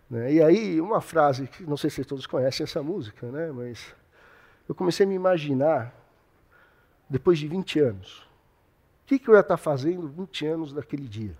Né? 0.09 0.33
E 0.33 0.43
aí, 0.43 0.81
uma 0.81 1.01
frase, 1.01 1.47
que 1.47 1.63
não 1.63 1.77
sei 1.77 1.89
se 1.89 2.03
todos 2.03 2.27
conhecem 2.27 2.63
essa 2.63 2.81
música, 2.83 3.27
né? 3.31 3.51
mas 3.51 3.93
eu 4.67 4.75
comecei 4.75 5.05
a 5.05 5.09
me 5.09 5.15
imaginar, 5.15 5.93
depois 7.09 7.39
de 7.39 7.47
20 7.47 7.79
anos, 7.79 8.19
o 9.03 9.07
que, 9.07 9.17
que 9.17 9.27
eu 9.27 9.33
ia 9.33 9.39
estar 9.39 9.57
fazendo 9.57 10.07
20 10.07 10.45
anos 10.45 10.73
daquele 10.73 11.07
dia? 11.07 11.35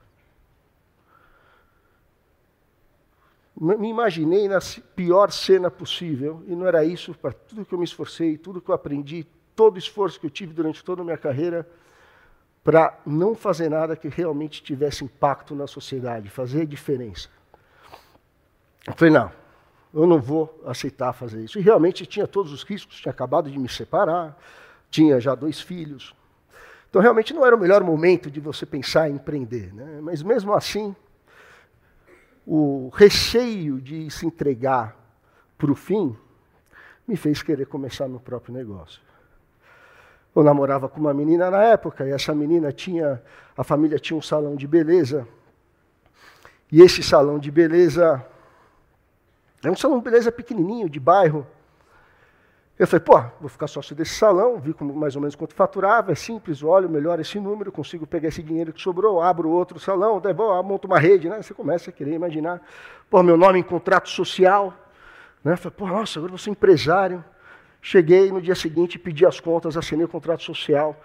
Me 3.60 3.90
imaginei 3.90 4.48
na 4.48 4.60
pior 4.96 5.32
cena 5.32 5.70
possível, 5.70 6.42
e 6.48 6.56
não 6.56 6.66
era 6.66 6.86
isso 6.86 7.14
para 7.14 7.34
tudo 7.34 7.66
que 7.66 7.74
eu 7.74 7.80
me 7.80 7.84
esforcei, 7.84 8.38
tudo 8.38 8.62
que 8.62 8.70
eu 8.70 8.76
aprendi, 8.76 9.28
todo 9.54 9.76
o 9.76 9.80
esforço 9.80 10.18
que 10.20 10.26
eu 10.26 10.30
tive 10.30 10.54
durante 10.54 10.82
toda 10.84 11.02
a 11.02 11.06
minha 11.06 11.18
carreira, 11.18 11.68
para 12.64 12.98
não 13.06 13.36
fazer 13.36 13.70
nada 13.70 13.96
que 13.96 14.08
realmente 14.08 14.64
tivesse 14.64 15.04
impacto 15.04 15.56
na 15.56 15.68
sociedade, 15.68 16.30
fazer 16.30 16.66
diferença. 16.66 17.28
Eu 18.88 18.94
falei, 18.94 19.14
não, 19.14 19.32
eu 19.94 20.08
não 20.08 20.22
vou 20.22 20.62
aceitar 20.66 21.12
fazer 21.12 21.44
isso. 21.44 21.60
E 21.60 21.62
realmente 21.62 22.06
tinha 22.06 22.28
todos 22.28 22.54
os 22.54 22.64
riscos, 22.64 23.02
tinha 23.02 23.12
acabado 23.12 23.50
de 23.52 23.60
me 23.60 23.68
separar, 23.68 24.38
tinha 24.90 25.20
já 25.20 25.36
dois 25.36 25.60
filhos. 25.60 26.16
Então 26.90 27.02
realmente 27.02 27.34
não 27.34 27.46
era 27.46 27.56
o 27.56 27.60
melhor 27.60 27.84
momento 27.84 28.32
de 28.32 28.40
você 28.40 28.66
pensar 28.66 29.10
em 29.10 29.16
empreender. 29.16 29.74
Né? 29.74 30.00
Mas 30.02 30.24
mesmo 30.24 30.54
assim, 30.54 30.96
o 32.52 32.90
receio 32.90 33.80
de 33.80 34.10
se 34.10 34.26
entregar 34.26 34.98
para 35.56 35.72
o 35.72 35.76
fim 35.76 36.18
me 37.08 37.16
fez 37.16 37.44
querer 37.44 37.68
começar 37.68 38.08
meu 38.08 38.20
próprio 38.20 38.52
negócio. 38.52 39.00
Eu 40.36 40.44
namorava 40.44 40.90
com 40.90 41.00
uma 41.00 41.14
menina 41.14 41.52
na 41.52 41.62
época, 41.62 42.08
e 42.08 42.12
essa 42.12 42.34
menina 42.34 42.72
tinha, 42.72 43.22
a 43.56 43.64
família 43.64 44.00
tinha 44.00 44.18
um 44.18 44.22
salão 44.22 44.56
de 44.56 44.66
beleza. 44.66 45.28
E 46.72 46.82
esse 46.82 47.04
salão 47.04 47.38
de 47.38 47.52
beleza 47.52 48.26
era 49.62 49.72
um 49.72 49.78
salão 49.78 50.00
de 50.00 50.06
beleza 50.06 50.32
pequenininho, 50.32 50.90
de 50.90 51.00
bairro. 51.00 51.46
Eu 52.80 52.88
falei, 52.88 53.04
pô, 53.04 53.22
vou 53.42 53.50
ficar 53.50 53.68
sócio 53.68 53.94
desse 53.94 54.14
salão, 54.14 54.58
vi 54.58 54.74
mais 54.82 55.14
ou 55.14 55.22
menos 55.22 55.36
quanto 55.36 55.54
faturava, 55.54 56.14
é 56.14 56.16
simples, 56.16 56.64
olho, 56.64 56.90
melhor 56.90 57.20
esse 57.20 57.38
número, 57.38 57.74
consigo 57.74 58.08
pegar 58.08 58.30
esse 58.30 58.42
dinheiro 58.42 58.72
que 58.72 58.82
sobrou, 58.82 59.22
abro 59.22 59.50
outro 59.50 59.78
salão, 59.78 60.22
daí, 60.22 60.34
bom, 60.34 60.64
monto 60.64 60.88
uma 60.88 60.98
rede, 60.98 61.28
né? 61.28 61.42
Você 61.42 61.54
começa 61.54 61.90
a 61.90 61.94
querer 61.94 62.14
imaginar, 62.14 62.62
pô, 63.10 63.22
meu 63.22 63.36
nome 63.36 63.60
em 63.60 63.64
contrato 63.64 64.08
social, 64.08 64.74
né? 65.44 65.58
Falei, 65.58 65.76
pô, 65.78 65.88
nossa, 65.88 66.20
agora 66.20 66.30
vou 66.30 66.38
ser 66.38 66.52
empresário. 66.52 67.22
Cheguei 67.82 68.32
no 68.32 68.42
dia 68.42 68.56
seguinte, 68.56 68.98
pedi 68.98 69.26
as 69.26 69.42
contas, 69.42 69.76
assinei 69.76 70.06
o 70.06 70.10
contrato 70.10 70.44
social, 70.44 70.96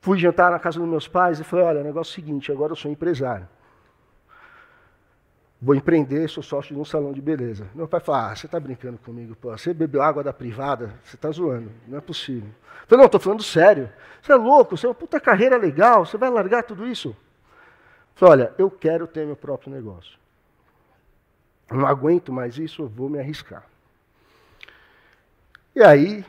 fui 0.00 0.18
jantar 0.18 0.50
na 0.50 0.58
casa 0.58 0.80
dos 0.80 0.88
meus 0.88 1.06
pais 1.06 1.38
e 1.38 1.44
falei, 1.44 1.64
olha, 1.64 1.84
negócio 1.84 2.10
é 2.10 2.12
o 2.12 2.14
seguinte, 2.24 2.50
agora 2.50 2.72
eu 2.72 2.76
sou 2.76 2.90
empresário. 2.90 3.48
Vou 5.62 5.74
empreender, 5.74 6.26
sou 6.28 6.42
sócio 6.42 6.74
de 6.74 6.80
um 6.80 6.84
salão 6.86 7.12
de 7.12 7.20
beleza. 7.20 7.68
Meu 7.74 7.86
pai 7.86 8.00
falou: 8.00 8.22
Ah, 8.22 8.34
você 8.34 8.46
está 8.46 8.58
brincando 8.58 8.96
comigo, 8.98 9.36
pô. 9.36 9.50
Você 9.50 9.74
bebeu 9.74 10.00
água 10.00 10.22
da 10.24 10.32
privada, 10.32 10.94
você 11.04 11.16
está 11.16 11.30
zoando, 11.30 11.70
não 11.86 11.98
é 11.98 12.00
possível. 12.00 12.48
Eu 12.48 12.86
falei: 12.86 12.98
Não, 13.00 13.06
estou 13.06 13.20
falando 13.20 13.42
sério. 13.42 13.90
Você 14.22 14.32
é 14.32 14.36
louco, 14.36 14.76
você 14.76 14.86
é 14.86 14.88
uma 14.88 14.94
puta 14.94 15.20
carreira 15.20 15.58
legal, 15.58 16.06
você 16.06 16.16
vai 16.16 16.30
largar 16.30 16.62
tudo 16.62 16.86
isso? 16.86 17.08
Eu 17.08 17.16
falei: 18.14 18.46
Olha, 18.46 18.54
eu 18.56 18.70
quero 18.70 19.06
ter 19.06 19.26
meu 19.26 19.36
próprio 19.36 19.70
negócio. 19.70 20.18
Não 21.70 21.86
aguento 21.86 22.32
mais 22.32 22.56
isso, 22.56 22.82
eu 22.82 22.88
vou 22.88 23.10
me 23.10 23.18
arriscar. 23.18 23.64
E 25.76 25.82
aí, 25.82 26.24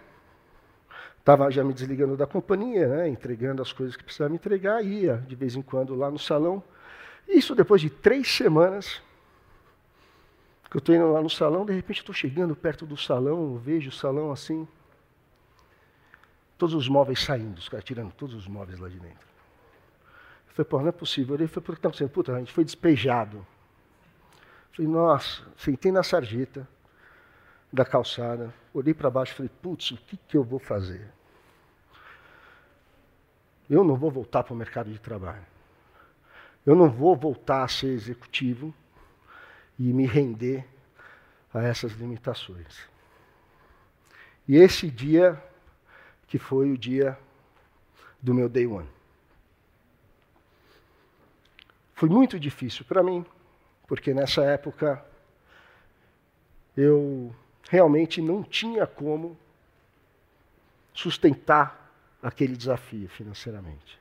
estava 1.17 1.49
já 1.49 1.63
me 1.63 1.73
desligando 1.73 2.17
da 2.17 2.27
companhia, 2.27 2.87
né, 2.87 3.07
entregando 3.07 3.61
as 3.61 3.71
coisas 3.71 3.95
que 3.95 4.03
precisava 4.03 4.29
me 4.29 4.35
entregar, 4.35 4.83
ia 4.83 5.23
de 5.25 5.35
vez 5.35 5.55
em 5.55 5.61
quando 5.61 5.95
lá 5.95 6.11
no 6.11 6.19
salão. 6.19 6.61
Isso 7.27 7.55
depois 7.55 7.79
de 7.81 7.89
três 7.89 8.29
semanas 8.29 9.01
que 10.71 10.77
eu 10.77 10.79
estou 10.79 10.95
indo 10.95 11.11
lá 11.11 11.21
no 11.21 11.29
salão, 11.29 11.65
de 11.65 11.73
repente 11.73 11.99
estou 11.99 12.15
chegando 12.15 12.55
perto 12.55 12.85
do 12.85 12.95
salão, 12.95 13.57
vejo 13.57 13.89
o 13.89 13.93
salão 13.93 14.31
assim, 14.31 14.65
todos 16.57 16.73
os 16.73 16.87
móveis 16.87 17.21
saindo, 17.21 17.57
os 17.57 17.67
caras 17.67 17.83
tirando 17.83 18.13
todos 18.13 18.33
os 18.33 18.47
móveis 18.47 18.79
lá 18.79 18.87
de 18.87 18.97
dentro. 18.97 19.27
Eu 20.47 20.53
falei, 20.53 20.69
pô, 20.69 20.79
não 20.79 20.87
é 20.87 20.91
possível. 20.93 21.35
Eu 21.37 21.47
falei, 21.49 21.65
por 21.65 21.73
que 21.73 21.79
está 21.79 21.89
acontecendo? 21.89 22.09
Puta, 22.09 22.33
a 22.33 22.39
gente 22.39 22.53
foi 22.53 22.63
despejado. 22.63 23.37
Eu 23.37 24.75
falei, 24.75 24.91
nossa, 24.91 25.41
sentei 25.57 25.91
na 25.91 26.03
sarjeta 26.03 26.65
da 27.71 27.83
calçada, 27.83 28.53
olhei 28.73 28.93
para 28.93 29.09
baixo 29.09 29.33
e 29.33 29.35
falei, 29.35 29.51
putz, 29.61 29.91
o 29.91 29.97
que, 29.97 30.15
que 30.15 30.37
eu 30.37 30.43
vou 30.43 30.59
fazer? 30.59 31.05
Eu 33.69 33.83
não 33.83 33.97
vou 33.97 34.09
voltar 34.09 34.43
para 34.43 34.53
o 34.53 34.57
mercado 34.57 34.89
de 34.89 34.99
trabalho. 34.99 35.45
Eu 36.65 36.75
não 36.75 36.89
vou 36.89 37.13
voltar 37.13 37.63
a 37.63 37.67
ser 37.67 37.87
executivo 37.87 38.73
e 39.81 39.93
me 39.93 40.05
render 40.05 40.63
a 41.51 41.63
essas 41.63 41.93
limitações. 41.93 42.87
E 44.47 44.55
esse 44.55 44.91
dia, 44.91 45.43
que 46.27 46.37
foi 46.37 46.69
o 46.69 46.77
dia 46.77 47.17
do 48.21 48.31
meu 48.31 48.47
day 48.47 48.67
one. 48.67 48.87
Foi 51.95 52.07
muito 52.07 52.39
difícil 52.39 52.85
para 52.85 53.01
mim, 53.01 53.25
porque 53.87 54.13
nessa 54.13 54.43
época 54.43 55.03
eu 56.77 57.35
realmente 57.67 58.21
não 58.21 58.43
tinha 58.43 58.85
como 58.85 59.35
sustentar 60.93 61.91
aquele 62.21 62.55
desafio 62.55 63.09
financeiramente. 63.09 64.00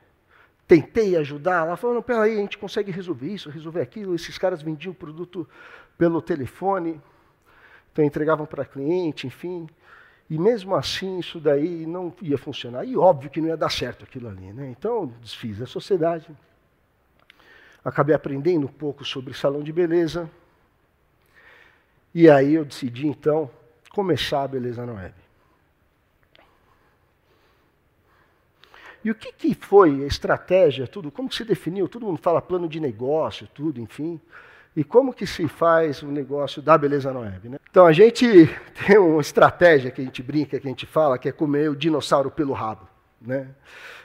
Tentei 0.71 1.17
ajudar, 1.17 1.67
ela 1.67 1.77
falou, 1.77 1.97
não, 1.97 2.03
peraí, 2.03 2.35
a 2.39 2.41
gente 2.41 2.57
consegue 2.57 2.93
resolver 2.93 3.27
isso, 3.27 3.51
resolver 3.51 3.81
aquilo. 3.81 4.15
Esses 4.15 4.39
caras 4.39 4.63
vendiam 4.63 4.93
o 4.93 4.95
produto 4.95 5.45
pelo 5.99 6.23
telefone, 6.23 7.01
então 7.91 8.05
entregavam 8.05 8.47
para 8.47 8.65
cliente, 8.65 9.27
enfim. 9.27 9.69
E 10.31 10.39
mesmo 10.39 10.77
assim, 10.77 11.19
isso 11.19 11.41
daí 11.41 11.85
não 11.85 12.15
ia 12.23 12.39
funcionar. 12.39 12.85
E 12.85 12.97
óbvio 12.97 13.29
que 13.29 13.41
não 13.41 13.49
ia 13.49 13.57
dar 13.57 13.69
certo 13.69 14.05
aquilo 14.05 14.29
ali. 14.29 14.53
Né? 14.53 14.71
Então, 14.71 15.13
desfiz 15.21 15.61
a 15.61 15.67
sociedade. 15.67 16.29
Acabei 17.85 18.15
aprendendo 18.15 18.69
um 18.69 18.73
pouco 18.73 19.05
sobre 19.05 19.35
salão 19.35 19.65
de 19.65 19.73
beleza. 19.73 20.31
E 22.15 22.31
aí 22.31 22.55
eu 22.55 22.65
decidi, 22.65 23.09
então, 23.09 23.51
começar 23.91 24.45
a 24.45 24.49
beleza 24.49 24.87
na 24.87 24.93
web. 24.93 25.15
E 29.05 29.11
o 29.11 29.15
que, 29.15 29.33
que 29.33 29.55
foi 29.55 30.05
a 30.05 30.07
estratégia, 30.07 30.87
tudo? 30.87 31.11
Como 31.11 31.33
se 31.33 31.45
definiu? 31.45 31.89
Todo 31.89 32.05
mundo 32.05 32.19
fala 32.19 32.43
plano 32.43 32.69
de 32.69 32.79
negócio, 32.79 33.49
tudo, 33.55 33.81
enfim. 33.81 34.21
E 34.77 34.85
como 34.85 35.13
que 35.13 35.27
se 35.27 35.49
faz 35.49 36.03
o 36.03 36.07
negócio 36.07 36.61
da 36.61 36.77
beleza 36.77 37.13
na 37.13 37.21
web? 37.21 37.49
Né? 37.49 37.59
Então 37.71 37.87
a 37.87 37.93
gente 37.93 38.27
tem 38.87 38.99
uma 38.99 39.21
estratégia 39.21 39.91
que 39.91 40.01
a 40.01 40.05
gente 40.05 40.23
brinca, 40.23 40.61
que 40.61 40.67
a 40.67 40.71
gente 40.71 40.87
fala, 40.87 41.19
que 41.19 41.29
é 41.29 41.33
comer 41.33 41.71
o 41.71 41.77
dinossauro 41.77 42.31
pelo 42.31 42.53
rabo. 42.53 42.87
Né? 43.21 43.49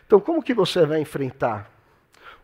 Então 0.07 0.19
como 0.19 0.41
que 0.41 0.53
você 0.53 0.85
vai 0.85 0.99
enfrentar 1.01 1.69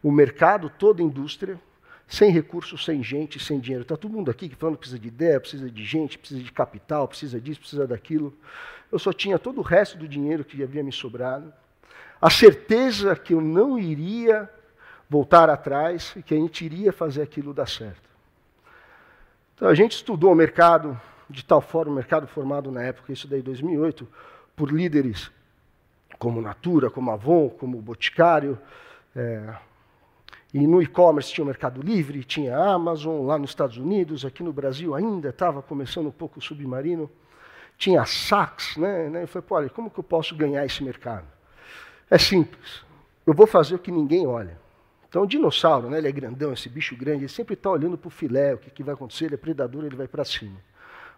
o 0.03 0.12
mercado, 0.12 0.70
toda 0.70 1.01
a 1.01 1.05
indústria, 1.05 1.60
sem 2.08 2.31
recursos, 2.31 2.84
sem 2.84 3.01
gente, 3.01 3.39
sem 3.39 3.60
dinheiro? 3.60 3.84
Está 3.84 3.96
todo 3.96 4.12
mundo 4.12 4.29
aqui 4.29 4.50
que 4.50 4.55
falando 4.55 4.75
que 4.75 4.81
precisa 4.81 5.00
de 5.00 5.08
ideia, 5.08 5.39
precisa 5.39 5.72
de 5.72 5.84
gente, 5.86 6.20
precisa 6.20 6.43
de 6.43 6.51
capital, 6.51 7.08
precisa 7.08 7.39
disso, 7.39 7.62
precisa 7.62 7.88
daquilo. 7.88 8.38
Eu 8.91 9.00
só 9.00 9.13
tinha 9.13 9.39
todo 9.39 9.60
o 9.60 9.63
resto 9.63 9.98
do 9.98 10.08
dinheiro 10.08 10.43
que 10.43 10.62
havia 10.62 10.84
me 10.84 10.91
sobrado 10.91 11.51
a 12.21 12.29
certeza 12.29 13.15
que 13.15 13.33
eu 13.33 13.41
não 13.41 13.79
iria 13.79 14.49
voltar 15.09 15.49
atrás 15.49 16.13
e 16.15 16.21
que 16.21 16.33
a 16.33 16.37
gente 16.37 16.63
iria 16.63 16.93
fazer 16.93 17.23
aquilo 17.23 17.53
dar 17.53 17.67
certo. 17.67 18.09
Então 19.55 19.67
a 19.67 19.73
gente 19.73 19.93
estudou 19.93 20.31
o 20.31 20.35
mercado 20.35 20.99
de 21.29 21.43
tal 21.43 21.61
forma, 21.61 21.91
o 21.91 21.95
mercado 21.95 22.27
formado 22.27 22.71
na 22.71 22.83
época, 22.83 23.11
isso 23.11 23.27
daí 23.27 23.41
2008, 23.41 24.07
por 24.55 24.71
líderes 24.71 25.31
como 26.19 26.41
Natura, 26.41 26.89
como 26.89 27.09
Avon, 27.09 27.49
como 27.49 27.81
Boticário. 27.81 28.59
É, 29.15 29.55
e 30.53 30.67
no 30.67 30.81
e-commerce 30.81 31.33
tinha 31.33 31.43
o 31.43 31.47
Mercado 31.47 31.81
Livre, 31.81 32.23
tinha 32.23 32.57
a 32.57 32.73
Amazon, 32.73 33.25
lá 33.25 33.37
nos 33.37 33.51
Estados 33.51 33.77
Unidos, 33.77 34.25
aqui 34.25 34.43
no 34.43 34.51
Brasil 34.51 34.93
ainda 34.93 35.29
estava 35.29 35.61
começando 35.61 36.07
um 36.07 36.11
pouco 36.11 36.39
o 36.39 36.41
submarino. 36.41 37.09
Tinha 37.77 38.01
a 38.01 38.05
Saks, 38.05 38.77
né? 38.77 39.09
né? 39.09 39.23
Eu 39.23 39.27
falei, 39.27 39.47
olha, 39.49 39.69
como 39.69 39.89
que 39.89 39.99
eu 39.99 40.03
posso 40.03 40.35
ganhar 40.35 40.63
esse 40.65 40.83
mercado? 40.83 41.25
É 42.12 42.18
simples. 42.18 42.84
Eu 43.25 43.34
vou 43.34 43.48
fazer 43.48 43.75
o 43.75 43.80
que 43.80 43.89
ninguém 43.89 44.27
olha. 44.27 44.60
Então, 45.08 45.24
o 45.24 45.25
dinossauro, 45.25 45.89
né, 45.89 45.98
ele 45.98 46.10
é 46.10 46.12
grandão, 46.12 46.51
esse 46.51 46.68
bicho 46.68 46.96
grande, 46.96 47.22
ele 47.22 47.30
sempre 47.30 47.53
está 47.53 47.70
olhando 47.70 47.98
para 47.98 48.10
o 48.10 48.12
filé, 48.12 48.53
o 48.53 48.58
que, 48.58 48.70
que 48.70 48.84
vai 48.84 48.94
acontecer, 48.94 49.25
ele 49.25 49.36
é 49.36 49.38
predador, 49.38 49.86
ele 49.86 49.96
vai 49.96 50.10
para 50.10 50.25
cima. 50.25 50.58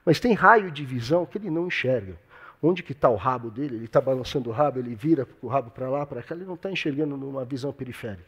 Mas 0.05 0.19
tem 0.19 0.33
raio 0.33 0.71
de 0.71 0.85
visão 0.85 1.25
que 1.25 1.39
ele 1.39 1.49
não 1.49 1.65
enxerga. 1.65 2.15
Onde 2.61 2.83
que 2.83 2.91
está 2.91 3.09
o 3.09 3.15
rabo 3.15 3.49
dele? 3.49 3.75
Ele 3.75 3.85
está 3.85 3.99
balançando 3.99 4.49
o 4.49 4.53
rabo, 4.53 4.79
ele 4.79 4.93
vira 4.93 5.27
o 5.41 5.47
rabo 5.47 5.71
para 5.71 5.89
lá, 5.89 6.05
para 6.05 6.21
cá, 6.21 6.35
ele 6.35 6.45
não 6.45 6.53
está 6.53 6.71
enxergando 6.71 7.17
numa 7.17 7.43
visão 7.43 7.73
periférica. 7.73 8.23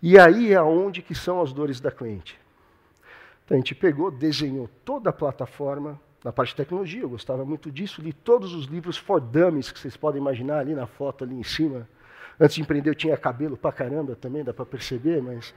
E 0.00 0.18
aí 0.18 0.52
é 0.52 0.62
onde 0.62 1.02
que 1.02 1.14
são 1.14 1.42
as 1.42 1.52
dores 1.52 1.80
da 1.80 1.90
cliente. 1.90 2.38
Então 3.44 3.56
a 3.56 3.58
gente 3.58 3.74
pegou, 3.74 4.10
desenhou 4.10 4.68
toda 4.84 5.10
a 5.10 5.12
plataforma, 5.12 6.00
na 6.26 6.32
parte 6.32 6.48
de 6.50 6.56
tecnologia, 6.56 7.02
eu 7.02 7.08
gostava 7.08 7.44
muito 7.44 7.70
disso, 7.70 8.02
li 8.02 8.12
todos 8.12 8.52
os 8.52 8.66
livros 8.66 8.96
for 8.96 9.20
dummies 9.20 9.70
que 9.70 9.78
vocês 9.78 9.96
podem 9.96 10.20
imaginar 10.20 10.58
ali 10.58 10.74
na 10.74 10.84
foto 10.84 11.22
ali 11.22 11.36
em 11.36 11.44
cima. 11.44 11.88
Antes 12.38 12.56
de 12.56 12.62
empreender 12.62 12.90
eu 12.90 12.96
tinha 12.96 13.16
cabelo 13.16 13.56
pra 13.56 13.70
caramba 13.70 14.16
também, 14.16 14.42
dá 14.42 14.52
para 14.52 14.66
perceber, 14.66 15.22
mas 15.22 15.54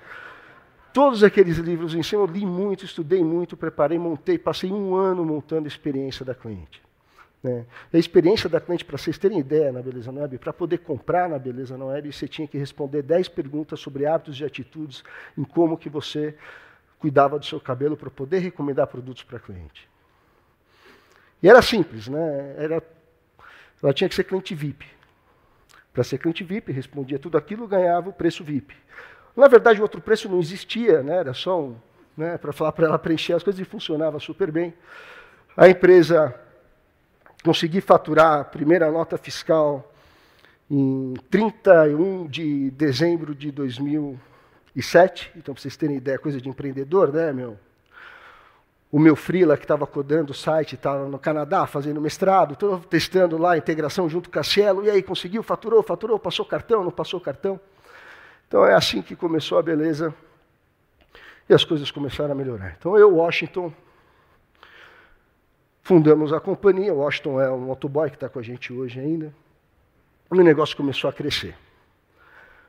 todos 0.93 1.23
aqueles 1.23 1.57
livros 1.57 1.95
em 1.95 2.03
cima 2.03 2.21
eu 2.21 2.27
li 2.27 2.45
muito, 2.45 2.85
estudei 2.85 3.23
muito, 3.23 3.57
preparei, 3.57 3.97
montei, 3.97 4.37
passei 4.37 4.71
um 4.71 4.93
ano 4.93 5.25
montando 5.25 5.65
a 5.65 5.67
experiência 5.67 6.23
da 6.23 6.35
cliente. 6.35 6.79
Né? 7.41 7.65
A 7.91 7.97
experiência 7.97 8.47
da 8.47 8.61
cliente, 8.61 8.85
para 8.85 8.95
vocês 8.95 9.17
terem 9.17 9.39
ideia 9.39 9.71
na 9.71 9.81
Beleza 9.81 10.11
Web, 10.11 10.37
para 10.37 10.53
poder 10.53 10.77
comprar 10.77 11.27
na 11.27 11.39
Beleza 11.39 11.75
Web, 11.83 12.13
você 12.13 12.27
tinha 12.27 12.47
que 12.47 12.59
responder 12.59 13.01
10 13.01 13.27
perguntas 13.29 13.79
sobre 13.79 14.05
hábitos 14.05 14.39
e 14.39 14.45
atitudes 14.45 15.03
em 15.35 15.43
como 15.43 15.75
que 15.75 15.89
você 15.89 16.35
cuidava 16.99 17.39
do 17.39 17.45
seu 17.45 17.59
cabelo 17.59 17.97
para 17.97 18.11
poder 18.11 18.37
recomendar 18.37 18.85
produtos 18.85 19.23
para 19.23 19.39
cliente. 19.39 19.88
E 21.41 21.49
era 21.49 21.61
simples, 21.61 22.07
né? 22.07 22.55
Era, 22.57 22.83
ela 23.81 23.93
tinha 23.93 24.09
que 24.09 24.15
ser 24.15 24.23
cliente 24.23 24.53
VIP. 24.53 24.85
Para 25.93 26.03
ser 26.03 26.17
cliente 26.17 26.43
VIP, 26.43 26.71
respondia 26.71 27.17
tudo 27.17 27.37
aquilo, 27.37 27.67
ganhava 27.67 28.09
o 28.09 28.13
preço 28.13 28.43
VIP. 28.43 28.75
Na 29.35 29.47
verdade, 29.47 29.79
o 29.79 29.83
outro 29.83 30.01
preço 30.01 30.27
não 30.27 30.39
existia, 30.39 31.01
né? 31.01 31.17
era 31.17 31.33
só 31.33 31.61
um, 31.61 31.75
né, 32.15 32.37
para 32.37 32.51
falar 32.51 32.71
para 32.73 32.87
ela 32.87 32.99
preencher 32.99 33.33
as 33.33 33.43
coisas 33.43 33.59
e 33.59 33.65
funcionava 33.65 34.19
super 34.19 34.51
bem. 34.51 34.73
A 35.55 35.69
empresa 35.69 36.35
consegui 37.43 37.81
faturar 37.81 38.41
a 38.41 38.43
primeira 38.43 38.91
nota 38.91 39.17
fiscal 39.17 39.91
em 40.69 41.13
31 41.29 42.27
de 42.27 42.69
dezembro 42.71 43.33
de 43.33 43.51
2007. 43.51 45.31
Então, 45.35 45.53
para 45.53 45.61
vocês 45.61 45.77
terem 45.77 45.97
ideia, 45.97 46.19
coisa 46.19 46.39
de 46.39 46.49
empreendedor, 46.49 47.11
né, 47.13 47.31
meu? 47.31 47.57
O 48.91 48.99
meu 48.99 49.15
freela 49.15 49.55
que 49.55 49.65
estava 49.65 49.85
codando 49.85 50.31
o 50.31 50.35
site, 50.35 50.75
estava 50.75 51.07
no 51.07 51.19
Canadá 51.19 51.67
fazendo 51.67 52.01
mestrado, 52.01 52.53
estou 52.53 52.79
testando 52.79 53.37
lá 53.37 53.51
a 53.51 53.57
integração 53.57 54.09
junto 54.09 54.29
com 54.31 54.39
a 54.39 54.43
Cielo, 54.43 54.83
e 54.83 54.89
aí 54.89 55.03
conseguiu, 55.03 55.43
faturou, 55.43 55.83
faturou, 55.83 56.17
passou 56.17 56.43
cartão, 56.43 56.83
não 56.83 56.91
passou 56.91 57.19
cartão. 57.21 57.59
Então 58.47 58.65
é 58.65 58.73
assim 58.73 59.01
que 59.01 59.15
começou 59.15 59.59
a 59.59 59.61
beleza 59.61 60.13
e 61.47 61.53
as 61.53 61.63
coisas 61.63 61.91
começaram 61.91 62.31
a 62.31 62.35
melhorar. 62.35 62.75
Então 62.79 62.97
eu, 62.97 63.15
Washington, 63.15 63.71
fundamos 65.83 66.33
a 66.33 66.39
companhia, 66.39 66.91
Washington 66.91 67.39
é 67.39 67.51
um 67.51 67.59
motoboy 67.59 68.09
que 68.09 68.15
está 68.15 68.27
com 68.27 68.39
a 68.39 68.43
gente 68.43 68.73
hoje 68.73 68.99
ainda, 68.99 69.31
e 70.31 70.35
o 70.35 70.43
negócio 70.43 70.75
começou 70.75 71.07
a 71.07 71.13
crescer. 71.13 71.55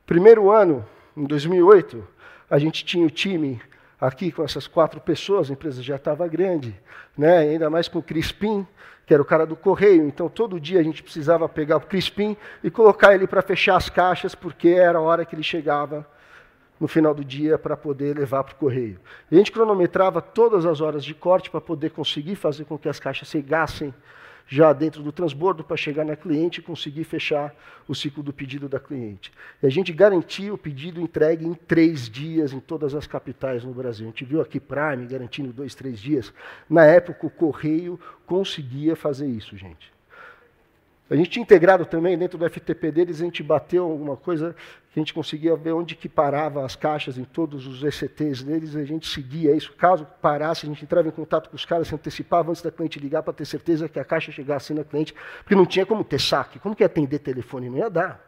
Primeiro 0.04 0.50
ano, 0.50 0.84
em 1.16 1.24
2008, 1.24 2.06
a 2.50 2.58
gente 2.58 2.84
tinha 2.84 3.06
o 3.06 3.10
time 3.10 3.60
aqui 4.00 4.32
com 4.32 4.42
essas 4.42 4.66
quatro 4.66 5.00
pessoas, 5.00 5.50
a 5.50 5.52
empresa 5.52 5.82
já 5.82 5.96
estava 5.96 6.26
grande, 6.26 6.74
né? 7.16 7.38
ainda 7.38 7.68
mais 7.68 7.86
com 7.86 7.98
o 7.98 8.02
Crispim, 8.02 8.66
que 9.04 9.12
era 9.12 9.22
o 9.22 9.26
cara 9.26 9.44
do 9.44 9.56
correio. 9.56 10.06
Então, 10.06 10.28
todo 10.28 10.58
dia 10.58 10.80
a 10.80 10.82
gente 10.82 11.02
precisava 11.02 11.48
pegar 11.48 11.76
o 11.76 11.80
Crispim 11.80 12.36
e 12.62 12.70
colocar 12.70 13.14
ele 13.14 13.26
para 13.26 13.42
fechar 13.42 13.76
as 13.76 13.90
caixas, 13.90 14.34
porque 14.34 14.68
era 14.68 14.98
a 14.98 15.02
hora 15.02 15.24
que 15.24 15.34
ele 15.34 15.42
chegava 15.42 16.06
no 16.80 16.88
final 16.88 17.12
do 17.12 17.22
dia 17.22 17.58
para 17.58 17.76
poder 17.76 18.16
levar 18.16 18.42
para 18.42 18.54
o 18.54 18.56
correio. 18.56 18.98
E 19.30 19.34
a 19.34 19.38
gente 19.38 19.52
cronometrava 19.52 20.22
todas 20.22 20.64
as 20.64 20.80
horas 20.80 21.04
de 21.04 21.12
corte 21.12 21.50
para 21.50 21.60
poder 21.60 21.90
conseguir 21.90 22.36
fazer 22.36 22.64
com 22.64 22.78
que 22.78 22.88
as 22.88 22.98
caixas 22.98 23.28
chegassem 23.28 23.92
já 24.52 24.72
dentro 24.72 25.00
do 25.00 25.12
transbordo 25.12 25.62
para 25.62 25.76
chegar 25.76 26.04
na 26.04 26.16
cliente 26.16 26.58
e 26.58 26.62
conseguir 26.62 27.04
fechar 27.04 27.54
o 27.86 27.94
ciclo 27.94 28.20
do 28.20 28.32
pedido 28.32 28.68
da 28.68 28.80
cliente. 28.80 29.32
E 29.62 29.66
a 29.66 29.70
gente 29.70 29.92
garantia 29.92 30.52
o 30.52 30.58
pedido 30.58 31.00
entregue 31.00 31.46
em 31.46 31.54
três 31.54 32.08
dias 32.08 32.52
em 32.52 32.58
todas 32.58 32.92
as 32.92 33.06
capitais 33.06 33.62
no 33.62 33.72
Brasil. 33.72 34.06
A 34.06 34.10
gente 34.10 34.24
viu 34.24 34.40
aqui 34.40 34.58
Prime 34.58 35.06
garantindo 35.06 35.52
dois, 35.52 35.76
três 35.76 36.00
dias. 36.00 36.34
Na 36.68 36.84
época, 36.84 37.28
o 37.28 37.30
Correio 37.30 37.98
conseguia 38.26 38.96
fazer 38.96 39.28
isso, 39.28 39.56
gente. 39.56 39.92
A 41.10 41.16
gente 41.16 41.28
tinha 41.28 41.42
integrado 41.42 41.84
também 41.84 42.16
dentro 42.16 42.38
do 42.38 42.48
FTP 42.48 42.92
deles, 42.92 43.20
a 43.20 43.24
gente 43.24 43.42
bateu 43.42 43.84
alguma 43.84 44.16
coisa 44.16 44.54
que 44.92 45.00
a 45.00 45.02
gente 45.02 45.12
conseguia 45.12 45.56
ver 45.56 45.72
onde 45.72 45.96
que 45.96 46.08
parava 46.08 46.64
as 46.64 46.76
caixas 46.76 47.18
em 47.18 47.24
todos 47.24 47.66
os 47.66 47.82
ECTs 47.82 48.44
deles, 48.44 48.76
a 48.76 48.84
gente 48.84 49.08
seguia 49.08 49.52
isso. 49.52 49.72
Caso 49.72 50.06
parasse, 50.22 50.66
a 50.66 50.68
gente 50.68 50.84
entrava 50.84 51.08
em 51.08 51.10
contato 51.10 51.50
com 51.50 51.56
os 51.56 51.64
caras, 51.64 51.88
se 51.88 51.94
antecipava 51.96 52.50
antes 52.50 52.62
da 52.62 52.70
cliente 52.70 53.00
ligar 53.00 53.24
para 53.24 53.32
ter 53.32 53.44
certeza 53.44 53.88
que 53.88 53.98
a 53.98 54.04
caixa 54.04 54.30
chegasse 54.30 54.72
na 54.72 54.84
cliente, 54.84 55.12
porque 55.38 55.56
não 55.56 55.66
tinha 55.66 55.84
como 55.84 56.04
ter 56.04 56.20
saque. 56.20 56.60
Como 56.60 56.76
que 56.76 56.84
atender 56.84 57.18
telefone? 57.18 57.68
Não 57.68 57.78
ia 57.78 57.90
dar. 57.90 58.24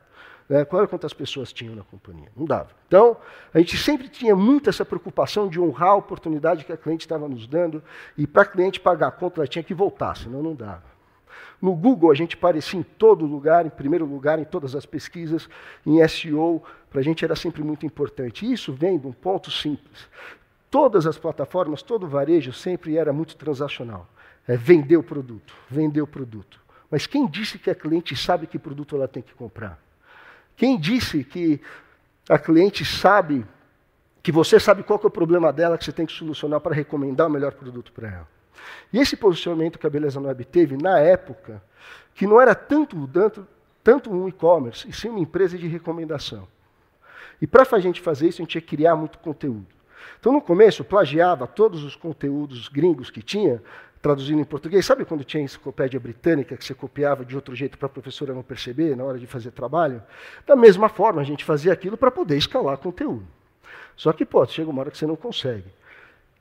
Né? 0.49 0.65
Qual 0.65 0.83
era 0.83 0.89
quantas 0.89 1.13
pessoas 1.13 1.53
tinham 1.53 1.77
na 1.77 1.85
companhia? 1.85 2.33
Não 2.37 2.45
dava. 2.45 2.71
Então, 2.89 3.17
a 3.55 3.59
gente 3.59 3.77
sempre 3.77 4.09
tinha 4.09 4.35
muito 4.35 4.69
essa 4.69 4.85
preocupação 4.85 5.49
de 5.49 5.61
honrar 5.61 5.91
a 5.91 5.95
oportunidade 5.95 6.65
que 6.65 6.73
a 6.73 6.77
cliente 6.77 7.05
estava 7.05 7.29
nos 7.29 7.47
dando, 7.47 7.81
e 8.19 8.27
para 8.27 8.43
a 8.43 8.47
cliente 8.47 8.81
pagar 8.81 9.07
a 9.07 9.13
conta, 9.13 9.41
ela 9.41 9.47
tinha 9.47 9.63
que 9.63 9.73
voltar, 9.73 10.17
senão 10.17 10.43
não 10.43 10.55
dava. 10.55 10.92
No 11.63 11.77
Google, 11.77 12.11
a 12.11 12.15
gente 12.15 12.35
aparecia 12.35 12.81
em 12.81 12.83
todo 12.83 13.25
lugar, 13.25 13.65
em 13.65 13.71
primeiro 13.71 14.05
lugar, 14.05 14.37
em 14.41 14.45
todas 14.45 14.75
as 14.75 14.85
pesquisas, 14.85 15.49
em 15.87 16.07
SEO, 16.09 16.61
para 16.91 16.99
a 16.99 17.05
gente 17.05 17.25
era 17.25 17.37
sempre 17.37 17.63
muito 17.63 17.87
importante. 17.87 18.51
Isso 18.53 18.73
vem 18.73 18.99
de 18.99 19.07
um 19.07 19.13
ponto 19.13 19.49
simples. 19.49 20.09
Todas 20.69 21.07
as 21.07 21.17
plataformas, 21.17 21.81
todo 21.81 22.03
o 22.03 22.09
varejo 22.09 22.53
sempre 22.53 22.97
era 22.97 23.13
muito 23.13 23.37
transacional. 23.37 24.09
É 24.49 24.57
vender 24.57 24.97
o 24.97 25.05
produto, 25.05 25.55
vender 25.71 26.03
o 26.03 26.07
produto. 26.07 26.61
Mas 26.91 27.07
quem 27.07 27.29
disse 27.29 27.61
que 27.61 27.71
a 27.71 27.75
cliente 27.77 28.17
sabe 28.17 28.49
que 28.49 28.59
produto 28.59 28.97
ela 28.97 29.07
tem 29.07 29.23
que 29.23 29.33
comprar? 29.33 29.81
Quem 30.57 30.77
disse 30.77 31.23
que 31.23 31.61
a 32.29 32.41
cliente 32.41 32.85
sabe 32.85 33.47
que 34.21 34.33
você 34.33 34.59
sabe 34.59 34.83
qual 34.83 35.01
é 35.03 35.07
o 35.07 35.11
problema 35.11 35.53
dela 35.53 35.79
que 35.79 35.85
você 35.85 35.93
tem 35.93 36.07
que 36.07 36.13
solucionar 36.13 36.61
para 36.61 36.75
recomendar 36.75 37.29
o 37.29 37.31
melhor 37.31 37.53
produto 37.53 37.93
para 37.93 38.09
ela? 38.09 38.42
E 38.93 38.99
esse 38.99 39.17
posicionamento 39.17 39.79
que 39.79 39.87
a 39.87 39.91
Beleza 39.91 40.21
Web 40.21 40.45
teve, 40.45 40.77
na 40.77 40.99
época, 40.99 41.63
que 42.15 42.27
não 42.27 42.41
era 42.41 42.55
tanto, 42.55 43.09
tanto, 43.09 43.47
tanto 43.83 44.13
um 44.13 44.29
e-commerce, 44.29 44.89
e 44.89 44.93
sim 44.93 45.09
uma 45.09 45.21
empresa 45.21 45.57
de 45.57 45.67
recomendação. 45.67 46.47
E 47.41 47.47
para 47.47 47.67
a 47.71 47.81
gente 47.81 48.01
fazer 48.01 48.29
isso, 48.29 48.41
a 48.41 48.45
gente 48.45 48.61
que 48.61 48.77
criar 48.77 48.95
muito 48.95 49.19
conteúdo. 49.19 49.67
Então, 50.21 50.33
no 50.33 50.41
começo, 50.41 50.83
eu 50.83 50.87
plagiava 50.87 51.47
todos 51.47 51.83
os 51.83 51.97
conteúdos 51.97 52.69
gringos 52.69 53.11
que 53.11 53.23
tinha, 53.23 53.63
traduzindo 54.01 54.41
em 54.41 54.45
português. 54.45 54.85
Sabe 54.85 55.05
quando 55.05 55.25
tinha 55.25 55.43
enciclopédia 55.43 55.99
britânica 55.99 56.57
que 56.57 56.65
você 56.65 56.75
copiava 56.75 57.25
de 57.25 57.35
outro 57.37 57.55
jeito 57.55 57.79
para 57.79 57.87
a 57.87 57.89
professora 57.89 58.35
não 58.35 58.43
perceber 58.43 58.97
na 58.97 59.05
hora 59.05 59.19
de 59.19 59.27
fazer 59.27 59.53
trabalho? 59.53 60.03
Da 60.47 60.57
mesma 60.57 60.89
forma, 60.89 61.21
a 61.21 61.25
gente 61.25 61.45
fazia 61.45 61.73
aquilo 61.73 61.97
para 61.97 62.11
poder 62.11 62.37
escalar 62.37 62.77
conteúdo. 62.79 63.27
Só 63.97 64.13
que, 64.13 64.25
pô, 64.25 64.45
chega 64.47 64.71
uma 64.71 64.81
hora 64.81 64.91
que 64.91 64.99
você 64.99 65.07
não 65.07 65.17
consegue. 65.17 65.67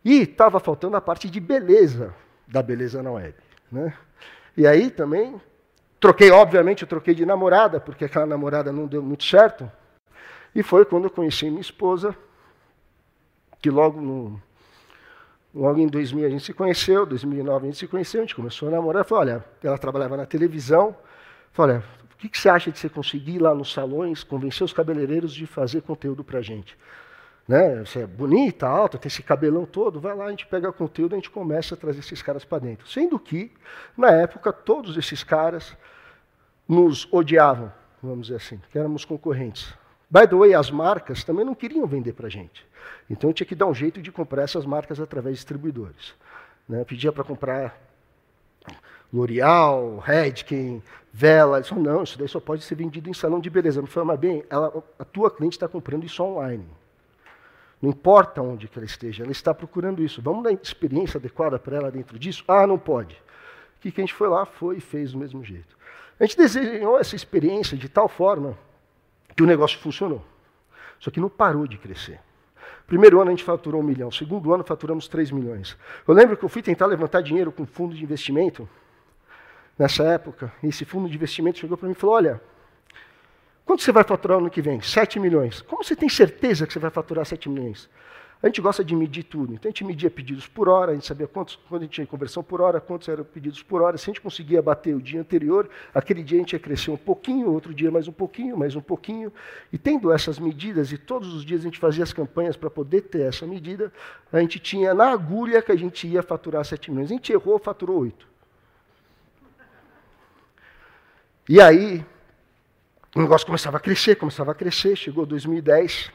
E 0.03 0.21
estava 0.21 0.59
faltando 0.59 0.97
a 0.97 1.01
parte 1.01 1.29
de 1.29 1.39
beleza 1.39 2.13
da 2.47 2.61
beleza 2.61 3.01
na 3.01 3.11
web. 3.11 3.33
Né? 3.71 3.93
E 4.57 4.67
aí 4.67 4.89
também, 4.89 5.39
troquei, 5.99 6.31
obviamente, 6.31 6.81
eu 6.81 6.87
troquei 6.87 7.15
de 7.15 7.25
namorada, 7.25 7.79
porque 7.79 8.05
aquela 8.05 8.25
namorada 8.25 8.71
não 8.71 8.85
deu 8.85 9.01
muito 9.01 9.23
certo. 9.23 9.71
E 10.53 10.61
foi 10.61 10.83
quando 10.83 11.05
eu 11.05 11.09
conheci 11.09 11.49
minha 11.49 11.61
esposa, 11.61 12.15
que 13.61 13.69
logo, 13.69 14.01
no, 14.01 14.41
logo 15.53 15.79
em 15.79 15.87
2000 15.87 16.25
a 16.25 16.29
gente 16.29 16.43
se 16.43 16.53
conheceu, 16.53 17.05
2009 17.05 17.63
a 17.63 17.65
gente 17.67 17.77
se 17.77 17.87
conheceu, 17.87 18.21
a 18.21 18.23
gente 18.23 18.35
começou 18.35 18.67
a 18.67 18.71
namorar. 18.71 19.05
Falei, 19.05 19.35
olha, 19.35 19.45
ela 19.63 19.77
trabalhava 19.77 20.17
na 20.17 20.25
televisão. 20.25 20.95
Falei, 21.53 21.77
olha, 21.77 21.85
o 22.13 22.17
que, 22.17 22.27
que 22.27 22.37
você 22.37 22.49
acha 22.49 22.71
de 22.71 22.77
você 22.77 22.89
conseguir 22.89 23.35
ir 23.35 23.39
lá 23.39 23.55
nos 23.55 23.71
salões, 23.71 24.23
convencer 24.23 24.65
os 24.65 24.73
cabeleireiros 24.73 25.33
de 25.33 25.45
fazer 25.45 25.81
conteúdo 25.81 26.23
para 26.23 26.39
a 26.39 26.41
gente? 26.41 26.77
Né? 27.47 27.83
Você 27.83 28.01
é 28.01 28.07
bonita, 28.07 28.67
alta, 28.67 28.97
tem 28.97 29.07
esse 29.07 29.23
cabelão 29.23 29.65
todo, 29.65 29.99
vai 29.99 30.15
lá, 30.15 30.25
a 30.25 30.29
gente 30.29 30.45
pega 30.47 30.71
conteúdo, 30.71 31.13
a 31.13 31.17
gente 31.17 31.29
começa 31.29 31.75
a 31.75 31.77
trazer 31.77 31.99
esses 31.99 32.21
caras 32.21 32.45
para 32.45 32.59
dentro. 32.59 32.87
Sendo 32.87 33.19
que, 33.19 33.51
na 33.97 34.09
época, 34.09 34.53
todos 34.53 34.97
esses 34.97 35.23
caras 35.23 35.75
nos 36.67 37.07
odiavam, 37.11 37.71
vamos 38.01 38.27
dizer 38.27 38.37
assim, 38.37 38.61
que 38.71 38.77
éramos 38.77 39.03
concorrentes. 39.03 39.73
By 40.09 40.27
the 40.27 40.35
way, 40.35 40.53
as 40.53 40.69
marcas 40.69 41.23
também 41.23 41.45
não 41.45 41.55
queriam 41.55 41.87
vender 41.87 42.13
para 42.13 42.27
a 42.27 42.29
gente. 42.29 42.65
Então 43.09 43.29
eu 43.29 43.33
tinha 43.33 43.47
que 43.47 43.55
dar 43.55 43.65
um 43.65 43.73
jeito 43.73 44.01
de 44.01 44.11
comprar 44.11 44.43
essas 44.43 44.65
marcas 44.65 44.99
através 44.99 45.35
de 45.35 45.39
distribuidores. 45.39 46.13
Né? 46.67 46.83
pedia 46.85 47.11
para 47.11 47.23
comprar 47.23 47.77
L'Oreal, 49.13 49.99
Redken, 49.99 50.81
Vela. 51.11 51.57
Eles 51.57 51.67
falaram, 51.67 51.93
não, 51.93 52.03
isso 52.03 52.17
daí 52.17 52.27
só 52.27 52.39
pode 52.39 52.63
ser 52.63 52.75
vendido 52.75 53.09
em 53.09 53.13
salão 53.13 53.39
de 53.39 53.49
beleza. 53.49 53.79
Eu 53.79 53.87
falei, 53.87 54.07
mas 54.07 54.19
bem, 54.19 54.43
ela, 54.49 54.83
a 54.97 55.03
tua 55.03 55.29
cliente 55.29 55.57
está 55.57 55.67
comprando 55.67 56.05
isso 56.05 56.23
online. 56.23 56.65
Não 57.81 57.89
importa 57.89 58.41
onde 58.41 58.67
que 58.67 58.77
ela 58.77 58.85
esteja, 58.85 59.23
ela 59.23 59.31
está 59.31 59.53
procurando 59.53 60.03
isso. 60.03 60.21
Vamos 60.21 60.43
dar 60.43 60.51
experiência 60.51 61.17
adequada 61.17 61.57
para 61.57 61.77
ela 61.77 61.91
dentro 61.91 62.19
disso? 62.19 62.43
Ah, 62.47 62.67
não 62.67 62.77
pode. 62.77 63.15
O 63.77 63.81
que, 63.81 63.91
que 63.91 63.99
a 63.99 64.03
gente 64.03 64.13
foi 64.13 64.29
lá, 64.29 64.45
foi 64.45 64.77
e 64.77 64.81
fez 64.81 65.13
do 65.13 65.17
mesmo 65.17 65.43
jeito. 65.43 65.75
A 66.19 66.25
gente 66.25 66.37
desenhou 66.37 66.99
essa 66.99 67.15
experiência 67.15 67.75
de 67.75 67.89
tal 67.89 68.07
forma 68.07 68.55
que 69.35 69.41
o 69.41 69.47
negócio 69.47 69.79
funcionou. 69.79 70.23
Só 70.99 71.09
que 71.09 71.19
não 71.19 71.29
parou 71.29 71.65
de 71.65 71.79
crescer. 71.79 72.19
Primeiro 72.85 73.19
ano 73.19 73.29
a 73.29 73.33
gente 73.33 73.43
faturou 73.43 73.81
um 73.81 73.83
milhão, 73.83 74.11
segundo 74.11 74.53
ano 74.53 74.63
faturamos 74.63 75.07
três 75.07 75.31
milhões. 75.31 75.75
Eu 76.07 76.13
lembro 76.13 76.37
que 76.37 76.45
eu 76.45 76.49
fui 76.49 76.61
tentar 76.61 76.85
levantar 76.85 77.21
dinheiro 77.21 77.51
com 77.51 77.65
fundo 77.65 77.95
de 77.95 78.03
investimento 78.03 78.69
nessa 79.79 80.03
época, 80.03 80.53
e 80.61 80.67
esse 80.67 80.85
fundo 80.85 81.09
de 81.09 81.15
investimento 81.15 81.57
chegou 81.57 81.77
para 81.77 81.87
mim 81.87 81.93
e 81.93 81.95
falou: 81.95 82.15
Olha, 82.15 82.41
Quanto 83.65 83.83
você 83.83 83.91
vai 83.91 84.03
faturar 84.03 84.37
no 84.37 84.45
ano 84.45 84.51
que 84.51 84.61
vem? 84.61 84.81
7 84.81 85.19
milhões. 85.19 85.61
Como 85.61 85.83
você 85.83 85.95
tem 85.95 86.09
certeza 86.09 86.67
que 86.67 86.73
você 86.73 86.79
vai 86.79 86.91
faturar 86.91 87.25
7 87.25 87.49
milhões? 87.49 87.89
A 88.43 88.47
gente 88.47 88.59
gosta 88.59 88.83
de 88.83 88.95
medir 88.95 89.23
tudo. 89.23 89.53
Então 89.53 89.69
a 89.69 89.71
gente 89.71 89.83
media 89.83 90.09
pedidos 90.09 90.47
por 90.47 90.67
hora, 90.67 90.91
a 90.91 90.93
gente 90.95 91.05
sabia 91.05 91.27
quantos, 91.27 91.59
quando 91.69 91.83
a 91.83 91.85
gente 91.85 91.93
tinha 91.93 92.07
conversão 92.07 92.41
por 92.41 92.59
hora, 92.59 92.81
quantos 92.81 93.07
eram 93.07 93.23
pedidos 93.23 93.61
por 93.61 93.83
hora. 93.83 93.99
Se 93.99 94.05
a 94.05 94.07
gente 94.11 94.19
conseguia 94.19 94.59
bater 94.63 94.95
o 94.95 95.01
dia 95.01 95.21
anterior, 95.21 95.69
aquele 95.93 96.23
dia 96.23 96.39
a 96.39 96.41
gente 96.41 96.53
ia 96.53 96.59
crescer 96.59 96.89
um 96.89 96.97
pouquinho, 96.97 97.51
outro 97.51 97.71
dia 97.71 97.91
mais 97.91 98.07
um 98.07 98.11
pouquinho, 98.11 98.57
mais 98.57 98.75
um 98.75 98.81
pouquinho. 98.81 99.31
E 99.71 99.77
tendo 99.77 100.11
essas 100.11 100.39
medidas, 100.39 100.91
e 100.91 100.97
todos 100.97 101.31
os 101.35 101.45
dias 101.45 101.61
a 101.61 101.65
gente 101.65 101.77
fazia 101.77 102.03
as 102.03 102.11
campanhas 102.11 102.57
para 102.57 102.69
poder 102.71 103.01
ter 103.01 103.21
essa 103.21 103.45
medida, 103.45 103.93
a 104.33 104.39
gente 104.39 104.59
tinha 104.59 104.91
na 104.91 105.11
agulha 105.11 105.61
que 105.61 105.71
a 105.71 105.77
gente 105.77 106.07
ia 106.07 106.23
faturar 106.23 106.65
7 106.65 106.89
milhões. 106.89 107.11
A 107.11 107.13
gente 107.13 107.31
errou, 107.31 107.59
faturou 107.59 107.99
8. 107.99 108.27
E 111.47 111.61
aí, 111.61 112.03
o 113.15 113.21
negócio 113.21 113.45
começava 113.45 113.77
a 113.77 113.79
crescer, 113.79 114.15
começava 114.15 114.51
a 114.51 114.55
crescer, 114.55 114.95
chegou 114.95 115.25
2010. 115.25 116.11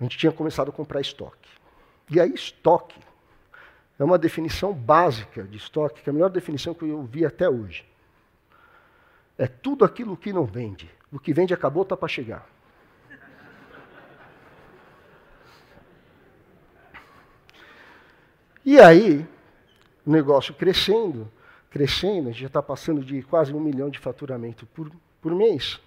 A 0.00 0.02
gente 0.02 0.16
tinha 0.16 0.32
começado 0.32 0.68
a 0.70 0.72
comprar 0.72 1.00
estoque. 1.00 1.48
E 2.10 2.18
aí, 2.18 2.32
estoque 2.32 2.98
é 3.98 4.04
uma 4.04 4.16
definição 4.16 4.72
básica 4.72 5.42
de 5.42 5.56
estoque, 5.56 6.02
que 6.02 6.08
é 6.08 6.10
a 6.10 6.14
melhor 6.14 6.30
definição 6.30 6.72
que 6.72 6.84
eu 6.84 7.02
vi 7.02 7.26
até 7.26 7.48
hoje. 7.48 7.84
É 9.36 9.46
tudo 9.46 9.84
aquilo 9.84 10.16
que 10.16 10.32
não 10.32 10.46
vende. 10.46 10.90
O 11.12 11.18
que 11.18 11.32
vende 11.32 11.52
acabou, 11.52 11.82
está 11.82 11.96
para 11.96 12.08
chegar. 12.08 12.46
E 18.64 18.78
aí, 18.80 19.26
o 20.06 20.10
negócio 20.10 20.54
crescendo, 20.54 21.30
crescendo, 21.70 22.28
a 22.28 22.32
gente 22.32 22.40
já 22.40 22.46
está 22.46 22.62
passando 22.62 23.02
de 23.02 23.22
quase 23.22 23.52
um 23.52 23.60
milhão 23.60 23.90
de 23.90 23.98
faturamento 23.98 24.66
por, 24.66 24.90
por 25.20 25.34
mês, 25.34 25.80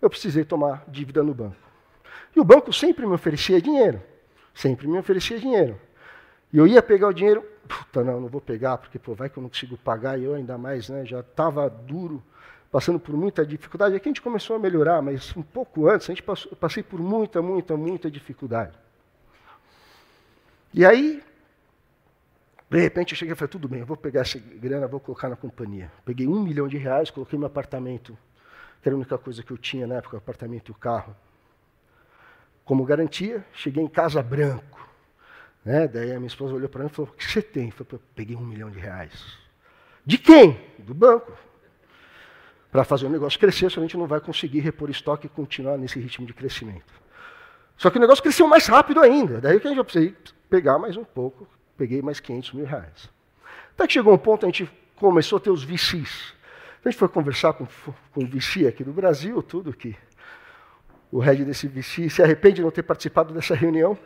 eu 0.00 0.08
precisei 0.10 0.44
tomar 0.44 0.84
dívida 0.88 1.22
no 1.22 1.34
banco. 1.34 1.56
E 2.34 2.40
o 2.40 2.44
banco 2.44 2.72
sempre 2.72 3.06
me 3.06 3.14
oferecia 3.14 3.60
dinheiro, 3.60 4.02
sempre 4.54 4.86
me 4.86 4.98
oferecia 4.98 5.38
dinheiro. 5.38 5.78
E 6.52 6.58
eu 6.58 6.66
ia 6.66 6.82
pegar 6.82 7.08
o 7.08 7.12
dinheiro, 7.12 7.42
puta, 7.66 8.04
não, 8.04 8.20
não 8.20 8.28
vou 8.28 8.40
pegar, 8.40 8.78
porque 8.78 8.98
pô, 8.98 9.14
vai 9.14 9.28
que 9.28 9.38
eu 9.38 9.42
não 9.42 9.48
consigo 9.48 9.76
pagar, 9.76 10.18
e 10.18 10.24
eu 10.24 10.34
ainda 10.34 10.56
mais, 10.56 10.88
né, 10.88 11.04
já 11.04 11.20
estava 11.20 11.68
duro, 11.68 12.22
passando 12.70 13.00
por 13.00 13.16
muita 13.16 13.44
dificuldade. 13.44 13.96
Aqui 13.96 14.08
a 14.08 14.10
gente 14.10 14.22
começou 14.22 14.56
a 14.56 14.58
melhorar, 14.58 15.00
mas 15.02 15.34
um 15.36 15.42
pouco 15.42 15.88
antes, 15.88 16.08
a 16.08 16.12
gente 16.12 16.22
passou, 16.22 16.52
eu 16.52 16.56
passei 16.56 16.82
por 16.82 17.00
muita, 17.00 17.40
muita, 17.40 17.76
muita 17.76 18.10
dificuldade. 18.10 18.76
E 20.74 20.84
aí, 20.84 21.22
de 22.68 22.80
repente 22.80 23.12
eu 23.12 23.18
cheguei 23.18 23.32
e 23.32 23.36
falei, 23.36 23.50
tudo 23.50 23.68
bem, 23.68 23.80
eu 23.80 23.86
vou 23.86 23.96
pegar 23.96 24.22
essa 24.22 24.38
grana, 24.38 24.88
vou 24.88 24.98
colocar 24.98 25.28
na 25.28 25.36
companhia. 25.36 25.90
Peguei 26.04 26.26
um 26.26 26.42
milhão 26.42 26.66
de 26.66 26.76
reais, 26.76 27.10
coloquei 27.10 27.38
meu 27.38 27.46
apartamento, 27.46 28.18
que 28.82 28.88
era 28.88 28.94
a 28.94 28.98
única 28.98 29.16
coisa 29.16 29.42
que 29.42 29.52
eu 29.52 29.58
tinha 29.58 29.86
na 29.86 29.96
época, 29.96 30.16
o 30.16 30.18
apartamento 30.18 30.68
e 30.68 30.72
o 30.72 30.74
carro. 30.74 31.16
Como 32.64 32.84
garantia, 32.84 33.44
cheguei 33.52 33.82
em 33.82 33.88
Casa 33.88 34.20
Branco. 34.20 34.84
Né? 35.64 35.86
Daí 35.86 36.12
a 36.12 36.16
minha 36.16 36.26
esposa 36.26 36.54
olhou 36.54 36.68
para 36.68 36.82
mim 36.82 36.90
e 36.90 36.92
falou, 36.92 37.10
o 37.12 37.16
que 37.16 37.24
você 37.24 37.40
tem? 37.40 37.66
Eu 37.66 37.72
falei, 37.72 38.04
peguei 38.14 38.36
um 38.36 38.44
milhão 38.44 38.70
de 38.70 38.78
reais. 38.78 39.38
De 40.04 40.18
quem? 40.18 40.60
Do 40.78 40.92
banco. 40.92 41.32
Para 42.70 42.84
fazer 42.84 43.06
o 43.06 43.08
negócio 43.08 43.38
crescer, 43.38 43.66
a 43.66 43.68
gente 43.68 43.96
não 43.96 44.06
vai 44.06 44.20
conseguir 44.20 44.60
repor 44.60 44.90
estoque 44.90 45.26
e 45.26 45.30
continuar 45.30 45.78
nesse 45.78 45.98
ritmo 46.00 46.26
de 46.26 46.34
crescimento. 46.34 46.92
Só 47.76 47.90
que 47.90 47.98
o 47.98 48.00
negócio 48.00 48.22
cresceu 48.22 48.46
mais 48.46 48.66
rápido 48.66 49.00
ainda. 49.00 49.40
Daí 49.40 49.60
que 49.60 49.66
a 49.66 49.70
gente 49.70 49.78
já 49.78 49.84
precisei 49.84 50.16
pegar 50.50 50.78
mais 50.78 50.96
um 50.96 51.04
pouco, 51.04 51.46
peguei 51.76 52.02
mais 52.02 52.20
500 52.20 52.52
mil 52.52 52.66
reais. 52.66 53.08
Até 53.74 53.86
que 53.86 53.92
chegou 53.92 54.14
um 54.14 54.18
ponto, 54.18 54.46
a 54.46 54.48
gente 54.48 54.70
começou 54.96 55.36
a 55.36 55.40
ter 55.40 55.50
os 55.50 55.62
VCs. 55.62 56.34
A 56.84 56.88
gente 56.88 56.98
foi 56.98 57.08
conversar 57.08 57.52
com, 57.52 57.66
com 58.12 58.22
o 58.22 58.26
VC 58.26 58.66
aqui 58.66 58.84
do 58.84 58.92
Brasil, 58.92 59.42
tudo 59.42 59.72
que 59.72 59.96
o 61.10 61.18
head 61.18 61.44
desse 61.44 61.66
VC 61.66 62.08
se 62.08 62.22
arrepende 62.22 62.56
de 62.56 62.62
não 62.62 62.70
ter 62.70 62.82
participado 62.82 63.34
dessa 63.34 63.54
reunião. 63.54 63.98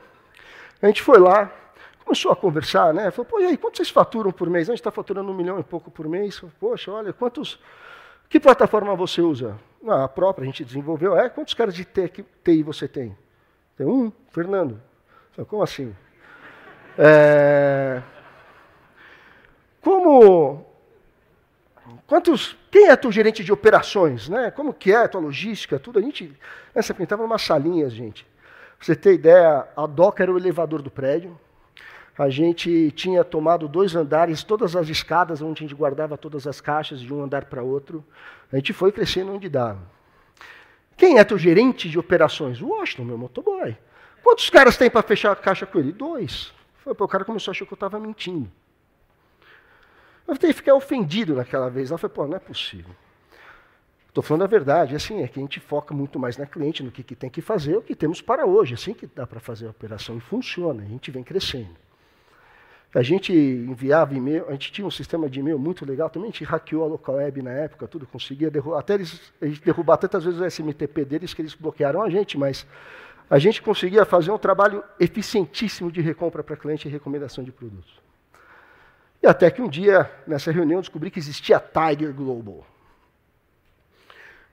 A 0.80 0.86
gente 0.86 1.02
foi 1.02 1.18
lá, 1.18 1.52
começou 2.04 2.32
a 2.32 2.36
conversar, 2.36 2.94
né? 2.94 3.10
Falou, 3.10 3.26
pô, 3.26 3.40
e 3.40 3.46
aí, 3.46 3.56
quanto 3.56 3.76
vocês 3.76 3.90
faturam 3.90 4.32
por 4.32 4.48
mês? 4.48 4.68
A 4.68 4.72
gente 4.72 4.80
está 4.80 4.90
faturando 4.90 5.30
um 5.30 5.34
milhão 5.34 5.58
e 5.58 5.62
pouco 5.62 5.90
por 5.90 6.08
mês. 6.08 6.38
Falei, 6.38 6.54
Poxa, 6.58 6.90
olha, 6.90 7.12
quantos. 7.12 7.60
Que 8.28 8.40
plataforma 8.40 8.94
você 8.94 9.20
usa? 9.20 9.58
Ah, 9.86 10.04
a 10.04 10.08
própria, 10.08 10.44
a 10.44 10.46
gente 10.46 10.64
desenvolveu. 10.64 11.16
É, 11.16 11.28
quantos 11.28 11.54
caras 11.54 11.74
de 11.74 11.84
TI 11.84 12.62
você 12.62 12.88
tem? 12.88 13.16
Tem 13.76 13.86
um, 13.86 14.12
Fernando. 14.30 14.80
Falei, 15.32 15.48
Como 15.48 15.62
assim? 15.62 15.94
É... 17.02 18.02
Como. 19.80 20.66
Quantos. 22.06 22.58
Quem 22.70 22.88
é 22.88 22.96
teu 22.96 23.10
gerente 23.10 23.42
de 23.42 23.50
operações? 23.50 24.28
Né? 24.28 24.50
Como 24.50 24.74
que 24.74 24.92
é 24.92 24.96
a 24.96 25.08
tua 25.08 25.22
logística? 25.22 25.78
Tudo. 25.78 25.98
A 25.98 26.02
gente. 26.02 26.36
Essa 26.74 26.92
pintava 26.92 27.24
umas 27.24 27.40
salinhas, 27.40 27.94
gente. 27.94 28.24
Pra 28.76 28.86
você 28.86 28.94
ter 28.94 29.14
ideia, 29.14 29.66
a 29.74 29.86
DOCA 29.86 30.24
era 30.24 30.32
o 30.32 30.38
elevador 30.38 30.82
do 30.82 30.90
prédio. 30.90 31.38
A 32.18 32.28
gente 32.28 32.90
tinha 32.90 33.24
tomado 33.24 33.66
dois 33.66 33.96
andares, 33.96 34.42
todas 34.42 34.76
as 34.76 34.90
escadas 34.90 35.40
onde 35.40 35.64
a 35.64 35.66
gente 35.66 35.74
guardava 35.74 36.18
todas 36.18 36.46
as 36.46 36.60
caixas 36.60 37.00
de 37.00 37.12
um 37.14 37.22
andar 37.22 37.46
para 37.46 37.62
outro. 37.62 38.04
A 38.52 38.56
gente 38.56 38.74
foi 38.74 38.92
crescendo 38.92 39.32
onde 39.32 39.48
dava. 39.48 39.80
Quem 40.98 41.18
é 41.18 41.24
teu 41.24 41.38
gerente 41.38 41.88
de 41.88 41.98
operações? 41.98 42.60
O 42.60 42.68
Washington, 42.68 43.04
meu 43.04 43.16
motoboy. 43.16 43.74
Quantos 44.22 44.50
caras 44.50 44.76
tem 44.76 44.90
para 44.90 45.00
fechar 45.02 45.32
a 45.32 45.36
caixa 45.36 45.64
com 45.64 45.78
ele? 45.78 45.92
Dois. 45.92 46.52
Foi, 46.82 46.94
o 46.98 47.08
cara 47.08 47.24
começou 47.24 47.50
a 47.50 47.52
achar 47.52 47.66
que 47.66 47.72
eu 47.72 47.76
estava 47.76 47.98
mentindo. 47.98 48.50
Eu 50.26 50.36
fiquei 50.54 50.72
ofendido 50.72 51.34
naquela 51.34 51.68
vez. 51.68 51.90
Ela 51.90 51.98
falou, 51.98 52.14
pô, 52.14 52.26
não 52.26 52.36
é 52.36 52.40
possível. 52.40 52.94
Estou 54.10 54.24
falando 54.24 54.42
a 54.42 54.46
verdade, 54.46 54.96
assim, 54.96 55.22
é 55.22 55.28
que 55.28 55.38
a 55.38 55.42
gente 55.42 55.60
foca 55.60 55.94
muito 55.94 56.18
mais 56.18 56.36
na 56.36 56.44
cliente, 56.44 56.82
no 56.82 56.90
que, 56.90 57.00
que 57.02 57.14
tem 57.14 57.30
que 57.30 57.40
fazer, 57.40 57.76
o 57.76 57.82
que 57.82 57.94
temos 57.94 58.20
para 58.20 58.44
hoje, 58.44 58.74
assim 58.74 58.92
que 58.92 59.06
dá 59.06 59.24
para 59.24 59.38
fazer 59.38 59.68
a 59.68 59.70
operação 59.70 60.16
e 60.16 60.20
funciona, 60.20 60.82
a 60.82 60.86
gente 60.86 61.12
vem 61.12 61.22
crescendo. 61.22 61.76
A 62.92 63.02
gente 63.02 63.32
enviava 63.32 64.12
e-mail, 64.12 64.46
a 64.48 64.52
gente 64.52 64.72
tinha 64.72 64.84
um 64.84 64.90
sistema 64.90 65.30
de 65.30 65.38
e-mail 65.38 65.60
muito 65.60 65.86
legal, 65.86 66.10
também 66.10 66.28
a 66.28 66.32
gente 66.32 66.42
hackeou 66.42 66.82
a 66.82 66.88
local 66.88 67.14
web 67.14 67.40
na 67.40 67.52
época, 67.52 67.86
tudo, 67.86 68.04
conseguia 68.04 68.50
derrubar, 68.50 68.80
até 68.80 68.94
eles, 68.94 69.32
a 69.40 69.46
gente 69.46 69.62
derrubar 69.62 69.96
tantas 69.96 70.24
vezes 70.24 70.40
o 70.40 70.44
SMTP 70.44 71.04
deles 71.04 71.32
que 71.32 71.40
eles 71.40 71.54
bloquearam 71.54 72.02
a 72.02 72.10
gente, 72.10 72.36
mas 72.36 72.66
a 73.30 73.38
gente 73.38 73.62
conseguia 73.62 74.04
fazer 74.04 74.32
um 74.32 74.38
trabalho 74.38 74.82
eficientíssimo 74.98 75.92
de 75.92 76.00
recompra 76.00 76.42
para 76.42 76.56
cliente 76.56 76.88
e 76.88 76.90
recomendação 76.90 77.44
de 77.44 77.52
produtos. 77.52 78.00
E 79.22 79.26
até 79.26 79.48
que 79.50 79.62
um 79.62 79.68
dia, 79.68 80.10
nessa 80.26 80.50
reunião, 80.50 80.80
descobri 80.80 81.12
que 81.12 81.20
existia 81.20 81.58
a 81.58 81.60
Tiger 81.60 82.12
Global, 82.12 82.66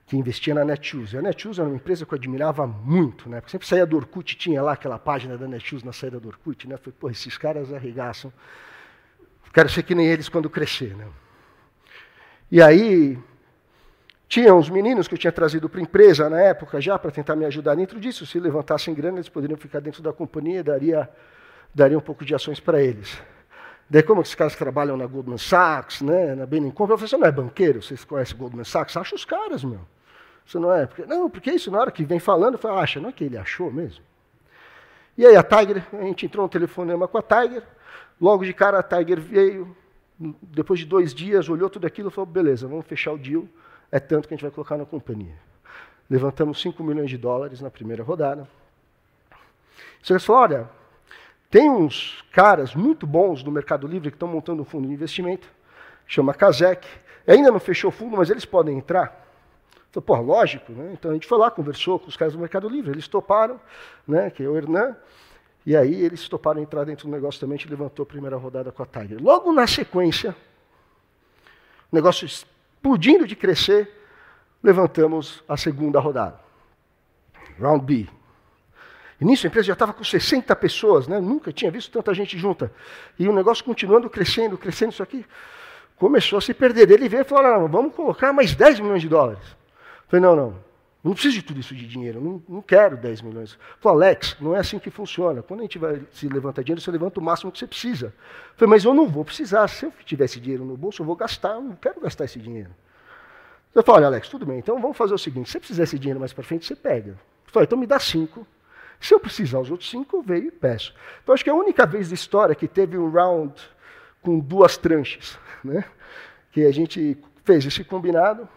que 0.06 0.16
investia 0.16 0.54
na 0.54 0.64
Netshoes. 0.64 1.12
E 1.12 1.18
a 1.18 1.22
Netshoes 1.22 1.58
era 1.58 1.66
uma 1.66 1.74
empresa 1.74 2.06
que 2.06 2.14
eu 2.14 2.16
admirava 2.16 2.66
muito, 2.66 3.28
né? 3.28 3.40
Porque 3.40 3.50
sempre 3.50 3.66
saía 3.66 3.84
do 3.84 3.96
Orkut, 3.96 4.36
tinha 4.36 4.62
lá 4.62 4.74
aquela 4.74 4.98
página 4.98 5.36
da 5.36 5.48
Netshoes 5.48 5.82
na 5.82 5.92
saída 5.92 6.20
do 6.20 6.28
Orkut, 6.28 6.68
né? 6.68 6.76
Falei, 6.76 6.94
pô, 6.98 7.10
esses 7.10 7.36
caras 7.36 7.72
arregaçam. 7.72 8.32
Quero 9.52 9.68
ser 9.68 9.82
que 9.82 9.94
nem 9.94 10.06
eles 10.06 10.28
quando 10.28 10.48
crescer, 10.48 10.94
né? 10.94 11.08
E 12.50 12.62
aí, 12.62 13.18
tinha 14.28 14.54
uns 14.54 14.68
meninos 14.68 15.08
que 15.08 15.14
eu 15.14 15.18
tinha 15.18 15.32
trazido 15.32 15.68
para 15.68 15.80
a 15.80 15.82
empresa 15.82 16.28
na 16.28 16.40
época 16.40 16.80
já 16.80 16.98
para 16.98 17.10
tentar 17.10 17.34
me 17.34 17.46
ajudar 17.46 17.74
dentro 17.74 17.98
disso. 17.98 18.26
Se 18.26 18.38
levantassem 18.38 18.94
grana, 18.94 19.16
eles 19.16 19.28
poderiam 19.28 19.56
ficar 19.56 19.80
dentro 19.80 20.02
da 20.02 20.12
companhia, 20.12 20.62
daria, 20.62 21.08
daria 21.74 21.96
um 21.96 22.02
pouco 22.02 22.24
de 22.24 22.34
ações 22.34 22.60
para 22.60 22.82
eles. 22.82 23.20
Daí, 23.88 24.02
como 24.02 24.20
esses 24.20 24.34
caras 24.34 24.54
trabalham 24.54 24.98
na 24.98 25.06
Goldman 25.06 25.38
Sachs, 25.38 26.02
né, 26.02 26.34
na 26.34 26.44
Bain 26.44 26.70
Company, 26.70 26.90
eu 26.90 26.98
falei, 26.98 27.08
você 27.08 27.16
não 27.16 27.26
é 27.26 27.32
banqueiro? 27.32 27.82
Vocês 27.82 28.04
conhecem 28.04 28.36
Goldman 28.36 28.64
Sachs? 28.64 28.94
Acha 28.98 29.14
os 29.14 29.24
caras, 29.24 29.64
meu. 29.64 29.80
Você 30.44 30.58
não 30.58 30.74
é? 30.74 30.86
Porque, 30.86 31.06
não, 31.06 31.30
porque 31.30 31.50
isso 31.50 31.70
na 31.70 31.80
hora 31.80 31.90
que 31.90 32.04
vem 32.04 32.18
falando, 32.18 32.54
eu 32.54 32.58
falo, 32.58 32.78
acha, 32.78 33.00
não 33.00 33.08
é 33.08 33.12
que 33.12 33.24
ele 33.24 33.38
achou 33.38 33.70
mesmo? 33.72 34.04
E 35.16 35.24
aí 35.24 35.36
a 35.36 35.42
Tiger, 35.42 35.82
a 35.92 36.02
gente 36.02 36.26
entrou 36.26 36.44
no 36.44 36.50
telefonema 36.50 37.08
com 37.08 37.16
a 37.16 37.22
Tiger, 37.22 37.62
logo 38.20 38.44
de 38.44 38.52
cara 38.52 38.78
a 38.78 38.82
Tiger 38.82 39.20
veio, 39.20 39.74
depois 40.42 40.80
de 40.80 40.86
dois 40.86 41.14
dias, 41.14 41.48
olhou 41.48 41.70
tudo 41.70 41.86
aquilo 41.86 42.08
e 42.08 42.12
falou, 42.12 42.26
beleza, 42.26 42.68
vamos 42.68 42.86
fechar 42.86 43.12
o 43.12 43.18
deal, 43.18 43.46
é 43.90 43.98
tanto 43.98 44.28
que 44.28 44.34
a 44.34 44.36
gente 44.36 44.42
vai 44.42 44.50
colocar 44.50 44.76
na 44.76 44.84
companhia. 44.84 45.36
Levantamos 46.08 46.60
5 46.60 46.82
milhões 46.82 47.10
de 47.10 47.18
dólares 47.18 47.60
na 47.60 47.70
primeira 47.70 48.02
rodada. 48.02 48.48
Você 50.02 50.18
falou, 50.18 50.42
olha, 50.42 50.70
tem 51.50 51.70
uns 51.70 52.24
caras 52.32 52.74
muito 52.74 53.06
bons 53.06 53.42
do 53.42 53.50
Mercado 53.50 53.86
Livre 53.86 54.10
que 54.10 54.16
estão 54.16 54.28
montando 54.28 54.62
um 54.62 54.64
fundo 54.64 54.86
de 54.86 54.94
investimento, 54.94 55.48
chama 56.06 56.34
Kazek. 56.34 56.86
Ainda 57.26 57.50
não 57.50 57.60
fechou 57.60 57.88
o 57.88 57.92
fundo, 57.92 58.16
mas 58.16 58.30
eles 58.30 58.44
podem 58.44 58.78
entrar. 58.78 59.26
Falei, 59.90 60.06
pô, 60.06 60.16
lógico, 60.16 60.72
né? 60.72 60.90
Então 60.92 61.10
a 61.10 61.14
gente 61.14 61.26
foi 61.26 61.38
lá, 61.38 61.50
conversou 61.50 61.98
com 61.98 62.08
os 62.08 62.16
caras 62.16 62.34
do 62.34 62.38
Mercado 62.38 62.68
Livre, 62.68 62.90
eles 62.90 63.08
toparam, 63.08 63.60
né? 64.06 64.30
Que 64.30 64.42
é 64.42 64.48
o 64.48 64.56
Hernan. 64.56 64.96
E 65.64 65.76
aí 65.76 66.02
eles 66.02 66.28
toparam 66.28 66.62
entrar 66.62 66.84
dentro 66.84 67.06
do 67.06 67.10
negócio 67.10 67.40
também, 67.40 67.56
a 67.56 67.58
gente 67.58 67.68
levantou 67.68 68.02
a 68.02 68.06
primeira 68.06 68.36
rodada 68.36 68.72
com 68.72 68.82
a 68.82 68.86
Tiger. 68.86 69.22
Logo 69.22 69.52
na 69.52 69.66
sequência, 69.66 70.34
o 71.90 71.96
negócio 71.96 72.26
explodindo 72.78 73.26
de 73.26 73.34
crescer, 73.34 73.90
levantamos 74.62 75.42
a 75.48 75.56
segunda 75.56 75.98
rodada. 75.98 76.40
Round 77.60 77.84
B. 77.84 78.08
E 79.20 79.24
nisso 79.24 79.46
a 79.46 79.48
empresa 79.48 79.66
já 79.66 79.72
estava 79.72 79.92
com 79.92 80.04
60 80.04 80.54
pessoas, 80.54 81.08
né? 81.08 81.18
nunca 81.18 81.52
tinha 81.52 81.70
visto 81.72 81.90
tanta 81.90 82.14
gente 82.14 82.38
junta. 82.38 82.72
E 83.18 83.28
o 83.28 83.32
negócio 83.32 83.64
continuando 83.64 84.08
crescendo, 84.08 84.56
crescendo, 84.56 84.92
isso 84.92 85.02
aqui 85.02 85.26
começou 85.96 86.38
a 86.38 86.40
se 86.40 86.54
perder. 86.54 86.88
Ele 86.88 87.08
veio 87.08 87.22
e 87.22 87.24
falou: 87.24 87.42
não, 87.42 87.68
vamos 87.68 87.94
colocar 87.94 88.32
mais 88.32 88.54
10 88.54 88.78
milhões 88.78 89.02
de 89.02 89.08
dólares. 89.08 89.42
Falei: 90.06 90.24
não, 90.24 90.36
não, 90.36 90.56
não 91.08 91.14
preciso 91.14 91.36
de 91.36 91.42
tudo 91.42 91.60
isso 91.60 91.74
de 91.74 91.86
dinheiro, 91.86 92.20
não, 92.20 92.42
não 92.48 92.62
quero 92.62 92.96
10 92.96 93.22
milhões. 93.22 93.58
Falei, 93.80 94.08
Alex, 94.08 94.36
não 94.40 94.54
é 94.54 94.60
assim 94.60 94.78
que 94.78 94.90
funciona. 94.90 95.42
Quando 95.42 95.60
a 95.60 95.62
gente 95.62 95.78
vai 95.78 96.02
se 96.12 96.28
levantar 96.28 96.62
dinheiro, 96.62 96.80
você 96.80 96.90
levanta 96.90 97.18
o 97.18 97.22
máximo 97.22 97.50
que 97.50 97.58
você 97.58 97.66
precisa. 97.66 98.06
Eu 98.06 98.12
falei, 98.56 98.70
mas 98.70 98.84
eu 98.84 98.94
não 98.94 99.08
vou 99.08 99.24
precisar. 99.24 99.66
Se 99.68 99.86
eu 99.86 99.92
tivesse 100.04 100.38
dinheiro 100.38 100.64
no 100.64 100.76
bolso, 100.76 101.02
eu 101.02 101.06
vou 101.06 101.16
gastar, 101.16 101.54
eu 101.54 101.62
não 101.62 101.76
quero 101.76 102.00
gastar 102.00 102.24
esse 102.24 102.38
dinheiro. 102.38 102.70
Eu 103.74 103.82
falei, 103.82 104.00
olha, 104.00 104.06
Alex, 104.08 104.28
tudo 104.28 104.44
bem, 104.46 104.58
então 104.58 104.80
vamos 104.80 104.96
fazer 104.96 105.14
o 105.14 105.18
seguinte: 105.18 105.46
se 105.46 105.52
você 105.52 105.58
precisar 105.60 105.84
esse 105.84 105.98
dinheiro 105.98 106.20
mais 106.20 106.32
para 106.32 106.44
frente, 106.44 106.66
você 106.66 106.76
pega. 106.76 107.10
Eu 107.10 107.52
falei, 107.52 107.64
então 107.66 107.78
me 107.78 107.86
dá 107.86 107.98
cinco 107.98 108.46
se 109.00 109.14
eu 109.14 109.20
precisar 109.20 109.60
os 109.60 109.70
outros 109.70 109.88
cinco, 109.88 110.16
eu 110.16 110.22
venho 110.22 110.48
e 110.48 110.50
peço. 110.50 110.92
Então, 111.22 111.34
acho 111.34 111.44
que 111.44 111.50
é 111.50 111.52
a 111.52 111.56
única 111.56 111.86
vez 111.86 112.08
da 112.08 112.14
história 112.14 112.54
que 112.54 112.66
teve 112.66 112.98
um 112.98 113.10
round 113.10 113.54
com 114.20 114.38
duas 114.38 114.76
tranches, 114.76 115.38
né? 115.62 115.84
que 116.50 116.64
a 116.64 116.72
gente 116.72 117.16
fez 117.44 117.64
esse 117.64 117.84
combinado 117.84 118.48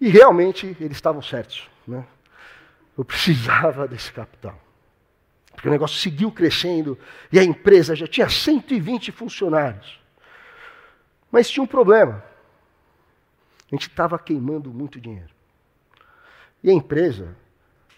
e 0.00 0.08
realmente 0.08 0.76
eles 0.80 0.96
estavam 0.96 1.22
certos. 1.22 1.68
Né? 1.86 2.04
Eu 2.96 3.04
precisava 3.04 3.86
desse 3.88 4.12
capital. 4.12 4.58
Porque 5.52 5.68
o 5.68 5.70
negócio 5.70 5.98
seguiu 5.98 6.30
crescendo 6.30 6.98
e 7.32 7.38
a 7.38 7.44
empresa 7.44 7.96
já 7.96 8.06
tinha 8.06 8.28
120 8.28 9.10
funcionários. 9.10 9.98
Mas 11.30 11.48
tinha 11.48 11.64
um 11.64 11.66
problema. 11.66 12.22
A 13.70 13.74
gente 13.74 13.88
estava 13.88 14.18
queimando 14.18 14.70
muito 14.70 15.00
dinheiro. 15.00 15.34
E 16.62 16.70
a 16.70 16.72
empresa 16.74 17.34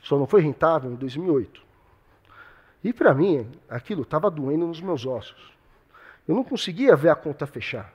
só 0.02 0.16
não 0.16 0.26
foi 0.26 0.40
rentável 0.40 0.90
em 0.92 0.94
2008. 0.94 1.61
E 2.82 2.92
para 2.92 3.12
mim, 3.12 3.50
aquilo 3.68 4.02
estava 4.02 4.30
doendo 4.30 4.66
nos 4.66 4.80
meus 4.80 5.04
ossos. 5.04 5.52
Eu 6.26 6.34
não 6.34 6.44
conseguia 6.44 6.94
ver 6.94 7.08
a 7.08 7.14
conta 7.16 7.46
fechar. 7.46 7.92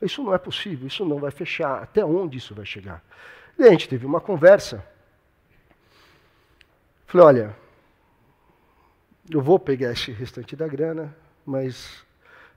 Isso 0.00 0.22
não 0.22 0.34
é 0.34 0.38
possível, 0.38 0.86
isso 0.86 1.04
não 1.04 1.18
vai 1.18 1.30
fechar. 1.30 1.82
Até 1.82 2.04
onde 2.04 2.38
isso 2.38 2.54
vai 2.54 2.64
chegar? 2.64 3.04
E 3.58 3.64
a 3.64 3.70
gente 3.70 3.88
teve 3.88 4.06
uma 4.06 4.20
conversa. 4.20 4.84
Falei, 7.06 7.26
olha, 7.26 7.56
eu 9.30 9.40
vou 9.40 9.58
pegar 9.58 9.92
esse 9.92 10.10
restante 10.10 10.56
da 10.56 10.66
grana, 10.66 11.14
mas 11.44 12.04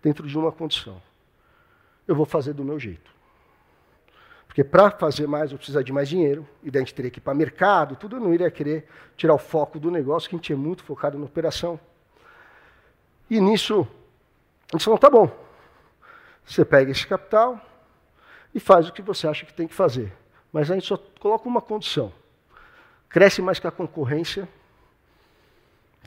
dentro 0.02 0.28
de 0.28 0.38
uma 0.38 0.52
condição. 0.52 1.02
Eu 2.08 2.16
vou 2.16 2.26
fazer 2.26 2.54
do 2.54 2.64
meu 2.64 2.80
jeito. 2.80 3.14
Porque 4.48 4.64
para 4.64 4.90
fazer 4.92 5.28
mais 5.28 5.52
eu 5.52 5.58
precisaria 5.58 5.84
de 5.84 5.92
mais 5.92 6.08
dinheiro, 6.08 6.48
e 6.64 6.72
daí 6.72 6.82
a 6.82 6.86
gente 6.86 6.96
teria 6.96 7.12
que 7.12 7.20
ir 7.20 7.22
para 7.22 7.34
mercado, 7.34 7.98
tudo, 7.98 8.16
eu 8.16 8.20
não 8.22 8.34
iria 8.34 8.50
querer 8.50 8.88
tirar 9.18 9.34
o 9.34 9.38
foco 9.38 9.78
do 9.78 9.92
negócio, 9.92 10.30
que 10.30 10.36
a 10.36 10.38
gente 10.38 10.54
é 10.54 10.56
muito 10.56 10.84
focado 10.84 11.18
na 11.18 11.26
operação. 11.26 11.78
E 13.30 13.42
nisso, 13.42 13.86
a 14.72 14.78
gente 14.78 14.86
falou, 14.86 14.98
tá 14.98 15.10
bom, 15.10 15.30
você 16.46 16.64
pega 16.64 16.92
esse 16.92 17.06
capital 17.06 17.60
e 18.54 18.60
faz 18.60 18.88
o 18.88 18.94
que 18.94 19.02
você 19.02 19.28
acha 19.28 19.46
que 19.46 19.54
tem 19.54 19.68
que 19.68 19.74
fazer. 19.74 20.14
Mas 20.56 20.72
a 20.72 20.76
gente 20.76 20.88
só 20.88 20.96
coloca 21.20 21.50
uma 21.50 21.62
condição. 21.62 22.14
Cresce 23.10 23.42
mais 23.42 23.60
que 23.60 23.68
a 23.68 23.72
concorrência, 23.72 24.48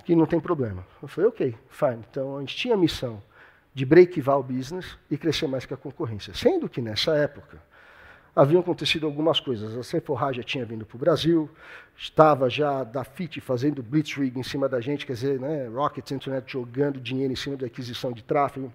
que 0.07 0.17
não 0.17 0.25
tem 0.25 0.41
problema. 0.41 0.87
Eu 1.03 1.07
falei, 1.07 1.29
ok, 1.29 1.55
fine. 1.69 2.03
Então 2.11 2.39
a 2.39 2.41
gente 2.41 2.57
tinha 2.57 2.73
a 2.73 2.77
missão 2.79 3.23
de 3.75 3.85
break-val 3.85 4.43
business 4.43 4.97
e 5.11 5.19
crescer 5.19 5.47
mais 5.47 5.67
que 5.67 5.75
a 5.75 5.77
concorrência. 5.77 6.33
Sendo 6.33 6.67
que 6.67 6.81
nessa 6.81 7.15
época, 7.15 7.63
haviam 8.35 8.61
acontecido 8.61 9.05
algumas 9.05 9.39
coisas. 9.39 9.77
A 9.77 9.83
Sephora 9.83 10.33
já 10.33 10.43
tinha 10.43 10.65
vindo 10.65 10.87
para 10.87 10.97
o 10.97 10.99
Brasil, 10.99 11.51
estava 11.95 12.49
já 12.49 12.85
da 12.85 13.05
FIT 13.05 13.43
fazendo 13.43 13.83
blitzkrieg 13.83 14.39
em 14.39 14.43
cima 14.43 14.67
da 14.67 14.81
gente, 14.81 15.05
quer 15.05 15.13
dizer, 15.13 15.39
né, 15.39 15.69
Internet 16.11 16.51
jogando 16.51 16.99
dinheiro 16.99 17.35
em 17.35 17.37
cima 17.37 17.55
da 17.55 17.67
aquisição 17.67 18.13
de 18.13 18.25
tráfego. 18.25 18.73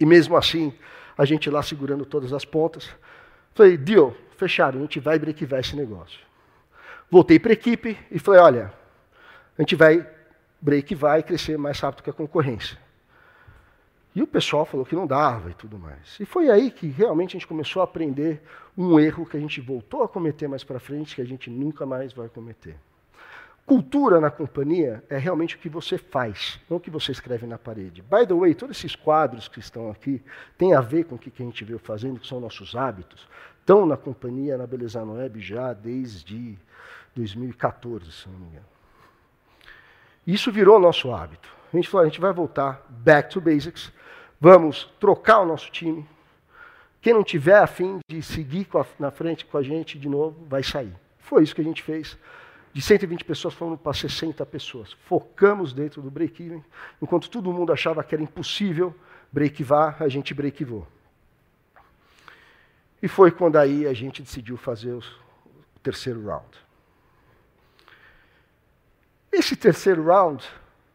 E 0.00 0.06
mesmo 0.06 0.34
assim, 0.34 0.72
a 1.18 1.26
gente 1.26 1.50
lá 1.50 1.62
segurando 1.62 2.06
todas 2.06 2.32
as 2.32 2.46
pontas. 2.46 2.88
Falei, 3.58 3.76
deal, 3.76 4.14
fechado, 4.36 4.78
a 4.78 4.80
gente 4.82 5.00
vai 5.00 5.18
brequivar 5.18 5.58
esse 5.58 5.74
negócio. 5.74 6.20
Voltei 7.10 7.40
para 7.40 7.50
a 7.50 7.54
equipe 7.54 7.98
e 8.08 8.16
falei, 8.16 8.40
olha, 8.40 8.72
a 9.58 9.62
gente 9.62 9.74
vai 9.74 10.08
brequivar 10.60 11.18
e 11.18 11.24
crescer 11.24 11.58
mais 11.58 11.80
rápido 11.80 12.04
que 12.04 12.10
a 12.10 12.12
concorrência. 12.12 12.78
E 14.14 14.22
o 14.22 14.28
pessoal 14.28 14.64
falou 14.64 14.86
que 14.86 14.94
não 14.94 15.08
dava 15.08 15.50
e 15.50 15.54
tudo 15.54 15.76
mais. 15.76 16.20
E 16.20 16.24
foi 16.24 16.48
aí 16.48 16.70
que 16.70 16.86
realmente 16.86 17.30
a 17.30 17.40
gente 17.40 17.48
começou 17.48 17.82
a 17.82 17.84
aprender 17.84 18.40
um 18.76 19.00
erro 19.00 19.26
que 19.26 19.36
a 19.36 19.40
gente 19.40 19.60
voltou 19.60 20.04
a 20.04 20.08
cometer 20.08 20.46
mais 20.46 20.62
para 20.62 20.78
frente, 20.78 21.16
que 21.16 21.20
a 21.20 21.26
gente 21.26 21.50
nunca 21.50 21.84
mais 21.84 22.12
vai 22.12 22.28
cometer. 22.28 22.76
Cultura 23.68 24.18
na 24.18 24.30
companhia 24.30 25.04
é 25.10 25.18
realmente 25.18 25.54
o 25.54 25.58
que 25.58 25.68
você 25.68 25.98
faz, 25.98 26.58
não 26.70 26.78
o 26.78 26.80
que 26.80 26.90
você 26.90 27.12
escreve 27.12 27.46
na 27.46 27.58
parede. 27.58 28.00
By 28.00 28.26
the 28.26 28.32
way, 28.32 28.54
todos 28.54 28.78
esses 28.78 28.96
quadros 28.96 29.46
que 29.46 29.60
estão 29.60 29.90
aqui 29.90 30.22
têm 30.56 30.74
a 30.74 30.80
ver 30.80 31.04
com 31.04 31.16
o 31.16 31.18
que 31.18 31.30
a 31.30 31.44
gente 31.44 31.64
veio 31.64 31.78
fazendo, 31.78 32.18
que 32.18 32.26
são 32.26 32.40
nossos 32.40 32.74
hábitos. 32.74 33.28
Estão 33.60 33.84
na 33.84 33.98
companhia, 33.98 34.56
na 34.56 34.66
Belezano 34.66 35.16
Web, 35.16 35.38
já 35.40 35.74
desde 35.74 36.58
2014, 37.14 38.10
se 38.10 38.28
não 38.28 38.38
me 38.38 38.46
engano. 38.46 38.64
Isso 40.26 40.50
virou 40.50 40.80
nosso 40.80 41.12
hábito. 41.12 41.54
A 41.70 41.76
gente 41.76 41.90
falou, 41.90 42.06
a 42.06 42.08
gente 42.08 42.20
vai 42.22 42.32
voltar 42.32 42.82
back 42.88 43.30
to 43.30 43.38
basics, 43.38 43.92
Vamos 44.40 44.84
trocar 45.00 45.40
o 45.40 45.44
nosso 45.44 45.68
time. 45.70 46.06
Quem 47.00 47.12
não 47.12 47.24
tiver 47.24 47.58
a 47.58 47.66
fim 47.66 47.98
de 48.08 48.22
seguir 48.22 48.68
a, 48.74 48.86
na 48.98 49.10
frente 49.10 49.44
com 49.44 49.58
a 49.58 49.62
gente 49.62 49.98
de 49.98 50.08
novo, 50.08 50.46
vai 50.48 50.62
sair. 50.62 50.94
Foi 51.18 51.42
isso 51.42 51.54
que 51.54 51.60
a 51.60 51.64
gente 51.64 51.82
fez. 51.82 52.16
De 52.72 52.82
120 52.82 53.24
pessoas, 53.24 53.54
fomos 53.54 53.80
para 53.80 53.92
60 53.92 54.44
pessoas. 54.46 54.92
Focamos 54.92 55.72
dentro 55.72 56.02
do 56.02 56.10
break-even. 56.10 56.62
Enquanto 57.00 57.30
todo 57.30 57.52
mundo 57.52 57.72
achava 57.72 58.04
que 58.04 58.14
era 58.14 58.22
impossível 58.22 58.94
break-var, 59.32 60.02
a 60.02 60.08
gente 60.08 60.34
break-vou. 60.34 60.86
E 63.02 63.08
foi 63.08 63.30
quando 63.30 63.56
aí 63.56 63.86
a 63.86 63.92
gente 63.92 64.22
decidiu 64.22 64.56
fazer 64.56 64.92
o 64.92 65.02
terceiro 65.82 66.24
round. 66.24 66.58
Esse 69.32 69.54
terceiro 69.54 70.04
round 70.04 70.44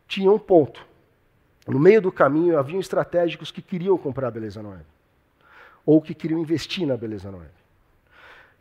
tinha 0.08 0.32
um 0.32 0.40
ponto. 0.40 0.86
No 1.66 1.80
meio 1.80 2.02
do 2.02 2.12
caminho 2.12 2.58
haviam 2.58 2.80
estratégicos 2.80 3.52
que 3.52 3.62
queriam 3.62 3.98
comprar 3.98 4.28
a 4.28 4.32
Beleza 4.32 4.62
Web, 4.62 4.84
ou 5.86 6.02
que 6.02 6.14
queriam 6.14 6.40
investir 6.42 6.86
na 6.86 6.98
Beleza 6.98 7.30
Web. 7.30 7.63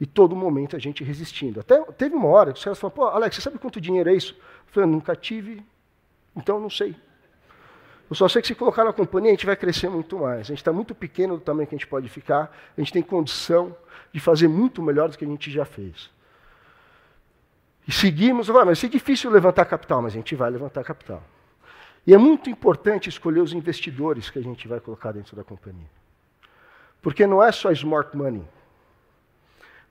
E 0.03 0.07
todo 0.07 0.35
momento 0.35 0.75
a 0.75 0.81
gente 0.81 1.05
resistindo. 1.05 1.61
Até 1.61 1.81
teve 1.93 2.17
uma 2.17 2.27
hora 2.27 2.53
que 2.53 2.59
os 2.59 2.65
caras 2.65 2.77
falaram, 2.77 2.97
pô, 2.97 3.05
Alex, 3.05 3.37
você 3.37 3.43
sabe 3.43 3.57
quanto 3.57 3.81
dinheiro 3.81 4.11
é 4.11 4.15
isso? 4.15 4.35
Eu 4.35 4.73
falei, 4.73 4.91
nunca 4.91 5.15
tive, 5.15 5.65
então 6.35 6.59
não 6.59 6.69
sei. 6.69 6.97
Eu 8.11 8.17
só 8.17 8.27
sei 8.27 8.43
que 8.43 8.49
se 8.49 8.55
colocar 8.57 8.83
na 8.83 8.93
companhia 8.93 9.31
a 9.31 9.35
gente 9.35 9.47
vai 9.47 9.55
crescer 9.55 9.89
muito 9.89 10.19
mais. 10.19 10.41
A 10.41 10.43
gente 10.43 10.59
está 10.59 10.73
muito 10.73 10.93
pequeno 10.93 11.37
do 11.37 11.41
tamanho 11.41 11.69
que 11.69 11.77
a 11.77 11.79
gente 11.79 11.87
pode 11.87 12.09
ficar, 12.09 12.53
a 12.77 12.81
gente 12.81 12.93
tem 12.93 13.01
condição 13.01 13.77
de 14.13 14.19
fazer 14.19 14.49
muito 14.49 14.83
melhor 14.83 15.09
do 15.09 15.17
que 15.17 15.25
a 15.25 15.29
gente 15.29 15.49
já 15.53 15.65
fez. 15.65 16.11
E 17.87 17.93
seguimos, 17.93 18.49
vai, 18.49 18.65
mas 18.65 18.83
é 18.83 18.89
difícil 18.89 19.31
levantar 19.31 19.67
capital, 19.67 20.03
mas 20.03 20.15
a 20.15 20.17
gente 20.17 20.35
vai 20.35 20.51
levantar 20.51 20.83
capital. 20.83 21.23
E 22.05 22.13
é 22.13 22.19
muito 22.19 22.51
importante 22.51 23.09
escolher 23.09 23.41
os 23.41 23.53
investidores 23.53 24.29
que 24.29 24.41
a 24.41 24.43
gente 24.43 24.67
vai 24.67 24.81
colocar 24.81 25.13
dentro 25.13 25.37
da 25.37 25.45
companhia. 25.45 25.87
Porque 27.01 27.25
não 27.25 27.41
é 27.41 27.53
só 27.53 27.71
smart 27.71 28.17
money. 28.17 28.43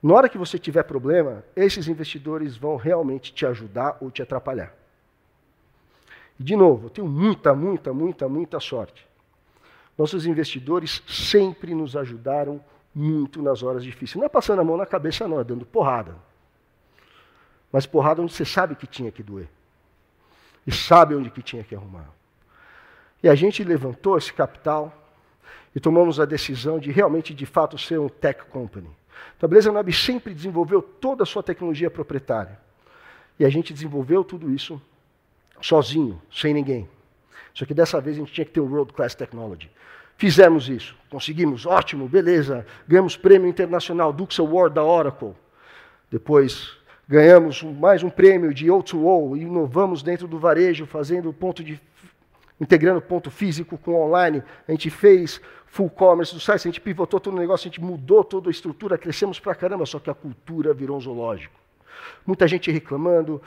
Na 0.02 0.14
hora 0.14 0.28
que 0.28 0.36
você 0.36 0.58
tiver 0.58 0.82
problema, 0.82 1.44
esses 1.54 1.86
investidores 1.86 2.56
vão 2.56 2.76
realmente 2.76 3.32
te 3.32 3.46
ajudar 3.46 3.96
ou 4.00 4.10
te 4.10 4.20
atrapalhar. 4.20 4.74
E, 6.40 6.42
de 6.42 6.56
novo, 6.56 6.86
eu 6.86 6.90
tenho 6.90 7.06
muita, 7.06 7.54
muita, 7.54 7.92
muita, 7.92 8.28
muita 8.28 8.58
sorte. 8.58 9.06
Nossos 9.96 10.26
investidores 10.26 11.02
sempre 11.06 11.74
nos 11.74 11.96
ajudaram 11.96 12.60
muito 12.92 13.40
nas 13.40 13.62
horas 13.62 13.84
difíceis. 13.84 14.16
Não 14.16 14.24
é 14.24 14.28
passando 14.28 14.60
a 14.60 14.64
mão 14.64 14.76
na 14.76 14.86
cabeça, 14.86 15.28
não, 15.28 15.38
é 15.38 15.44
dando 15.44 15.64
porrada. 15.64 16.16
Mas 17.70 17.86
porrada 17.86 18.20
onde 18.20 18.32
você 18.32 18.44
sabe 18.44 18.74
que 18.74 18.86
tinha 18.86 19.12
que 19.12 19.22
doer 19.22 19.48
e 20.66 20.72
sabe 20.72 21.14
onde 21.14 21.30
que 21.30 21.42
tinha 21.42 21.62
que 21.62 21.74
arrumar. 21.74 22.08
E 23.22 23.28
a 23.28 23.34
gente 23.34 23.62
levantou 23.62 24.18
esse 24.18 24.32
capital 24.32 24.92
e 25.74 25.80
tomamos 25.80 26.18
a 26.18 26.24
decisão 26.24 26.78
de 26.78 26.90
realmente, 26.90 27.32
de 27.32 27.46
fato, 27.46 27.78
ser 27.78 27.98
um 27.98 28.08
tech 28.08 28.44
company. 28.46 28.90
Então, 29.36 29.46
a 29.46 29.48
Beleza 29.48 29.72
Web 29.72 29.92
sempre 29.92 30.34
desenvolveu 30.34 30.82
toda 30.82 31.22
a 31.22 31.26
sua 31.26 31.42
tecnologia 31.42 31.90
proprietária. 31.90 32.58
E 33.38 33.44
a 33.44 33.48
gente 33.48 33.72
desenvolveu 33.72 34.22
tudo 34.22 34.52
isso 34.52 34.80
sozinho, 35.60 36.20
sem 36.30 36.52
ninguém. 36.52 36.88
Só 37.54 37.64
que 37.64 37.74
dessa 37.74 38.00
vez 38.00 38.16
a 38.16 38.20
gente 38.20 38.32
tinha 38.32 38.44
que 38.44 38.50
ter 38.50 38.60
um 38.60 38.70
World 38.70 38.92
Class 38.92 39.14
Technology. 39.14 39.70
Fizemos 40.16 40.68
isso, 40.68 40.94
conseguimos, 41.10 41.66
ótimo, 41.66 42.08
beleza, 42.08 42.66
ganhamos 42.86 43.16
prêmio 43.16 43.48
internacional 43.48 44.12
Dux 44.12 44.38
Award 44.38 44.74
da 44.74 44.84
Oracle. 44.84 45.34
Depois 46.10 46.76
ganhamos 47.08 47.62
mais 47.62 48.02
um 48.02 48.10
prêmio 48.10 48.54
de 48.54 48.66
O2O, 48.66 49.36
inovamos 49.36 50.02
dentro 50.02 50.28
do 50.28 50.38
varejo, 50.38 50.86
fazendo 50.86 51.32
ponto 51.32 51.64
de 51.64 51.80
integrando 52.60 53.02
ponto 53.02 53.30
físico 53.30 53.76
com 53.76 53.94
online. 53.94 54.42
A 54.68 54.70
gente 54.70 54.88
fez 54.88 55.40
full 55.72 55.88
commerce 55.88 56.34
do 56.34 56.40
site, 56.40 56.68
a 56.68 56.70
gente 56.70 56.80
pivotou 56.80 57.18
todo 57.18 57.34
o 57.34 57.38
negócio, 57.38 57.66
a 57.66 57.70
gente 57.70 57.80
mudou 57.80 58.22
toda 58.22 58.48
a 58.48 58.52
estrutura, 58.52 58.98
crescemos 58.98 59.40
pra 59.40 59.54
caramba, 59.54 59.86
só 59.86 59.98
que 59.98 60.10
a 60.10 60.14
cultura 60.14 60.74
virou 60.74 60.96
um 60.96 61.00
zoológico. 61.00 61.54
Muita 62.26 62.46
gente 62.46 62.70
reclamando. 62.70 63.40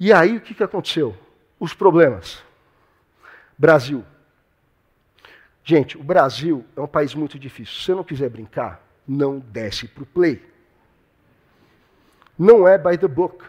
E 0.00 0.12
aí 0.12 0.36
o 0.36 0.40
que, 0.40 0.54
que 0.54 0.62
aconteceu? 0.62 1.14
Os 1.60 1.74
problemas. 1.74 2.42
Brasil. 3.58 4.02
Gente, 5.62 5.98
o 5.98 6.02
Brasil 6.02 6.64
é 6.74 6.80
um 6.80 6.86
país 6.86 7.14
muito 7.14 7.38
difícil. 7.38 7.74
Se 7.74 7.84
você 7.84 7.94
não 7.94 8.02
quiser 8.02 8.30
brincar, 8.30 8.82
não 9.06 9.38
desce 9.38 9.86
para 9.86 10.02
o 10.02 10.06
play 10.06 10.52
não 12.38 12.66
é 12.66 12.78
by 12.78 12.98
the 12.98 13.08
book. 13.08 13.44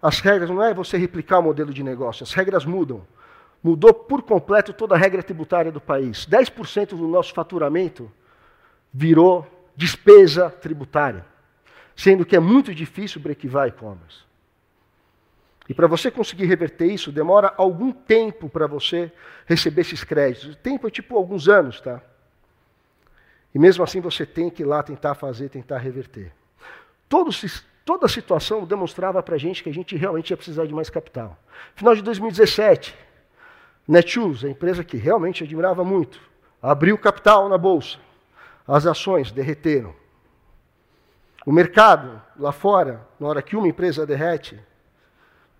As 0.00 0.20
regras 0.20 0.48
não 0.50 0.62
é 0.62 0.72
você 0.72 0.96
replicar 0.96 1.38
o 1.38 1.42
modelo 1.42 1.72
de 1.72 1.82
negócio, 1.82 2.22
as 2.22 2.32
regras 2.32 2.64
mudam. 2.64 3.06
Mudou 3.64 3.94
por 3.94 4.22
completo 4.22 4.74
toda 4.74 4.94
a 4.94 4.98
regra 4.98 5.22
tributária 5.22 5.72
do 5.72 5.80
país. 5.80 6.26
10% 6.26 6.88
do 6.90 7.08
nosso 7.08 7.32
faturamento 7.32 8.12
virou 8.92 9.46
despesa 9.74 10.50
tributária, 10.50 11.24
sendo 11.96 12.26
que 12.26 12.36
é 12.36 12.38
muito 12.38 12.74
difícil 12.74 13.22
brequivar 13.22 13.66
e-commerce. 13.68 14.22
E 15.66 15.72
para 15.72 15.86
você 15.86 16.10
conseguir 16.10 16.44
reverter 16.44 16.92
isso, 16.92 17.10
demora 17.10 17.54
algum 17.56 17.90
tempo 17.90 18.50
para 18.50 18.66
você 18.66 19.10
receber 19.46 19.80
esses 19.80 20.04
créditos. 20.04 20.50
O 20.50 20.56
tempo 20.56 20.86
é 20.86 20.90
tipo 20.90 21.16
alguns 21.16 21.48
anos, 21.48 21.80
tá? 21.80 22.02
E 23.54 23.58
mesmo 23.58 23.82
assim 23.82 23.98
você 23.98 24.26
tem 24.26 24.50
que 24.50 24.62
ir 24.62 24.66
lá 24.66 24.82
tentar 24.82 25.14
fazer, 25.14 25.48
tentar 25.48 25.78
reverter. 25.78 26.30
Todos 27.08 27.64
Toda 27.84 28.06
a 28.06 28.08
situação 28.08 28.64
demonstrava 28.64 29.22
para 29.22 29.34
a 29.34 29.38
gente 29.38 29.62
que 29.62 29.68
a 29.68 29.74
gente 29.74 29.94
realmente 29.94 30.30
ia 30.30 30.36
precisar 30.36 30.64
de 30.64 30.72
mais 30.72 30.88
capital. 30.88 31.38
Final 31.74 31.94
de 31.94 32.02
2017, 32.02 32.96
Netshoes, 33.86 34.44
a 34.44 34.48
empresa 34.48 34.82
que 34.82 34.96
realmente 34.96 35.44
admirava 35.44 35.84
muito, 35.84 36.20
abriu 36.62 36.96
capital 36.96 37.48
na 37.48 37.58
bolsa. 37.58 37.98
As 38.66 38.86
ações 38.86 39.30
derreteram. 39.30 39.94
O 41.44 41.52
mercado 41.52 42.22
lá 42.38 42.52
fora, 42.52 43.06
na 43.20 43.28
hora 43.28 43.42
que 43.42 43.56
uma 43.56 43.68
empresa 43.68 44.06
derrete, 44.06 44.58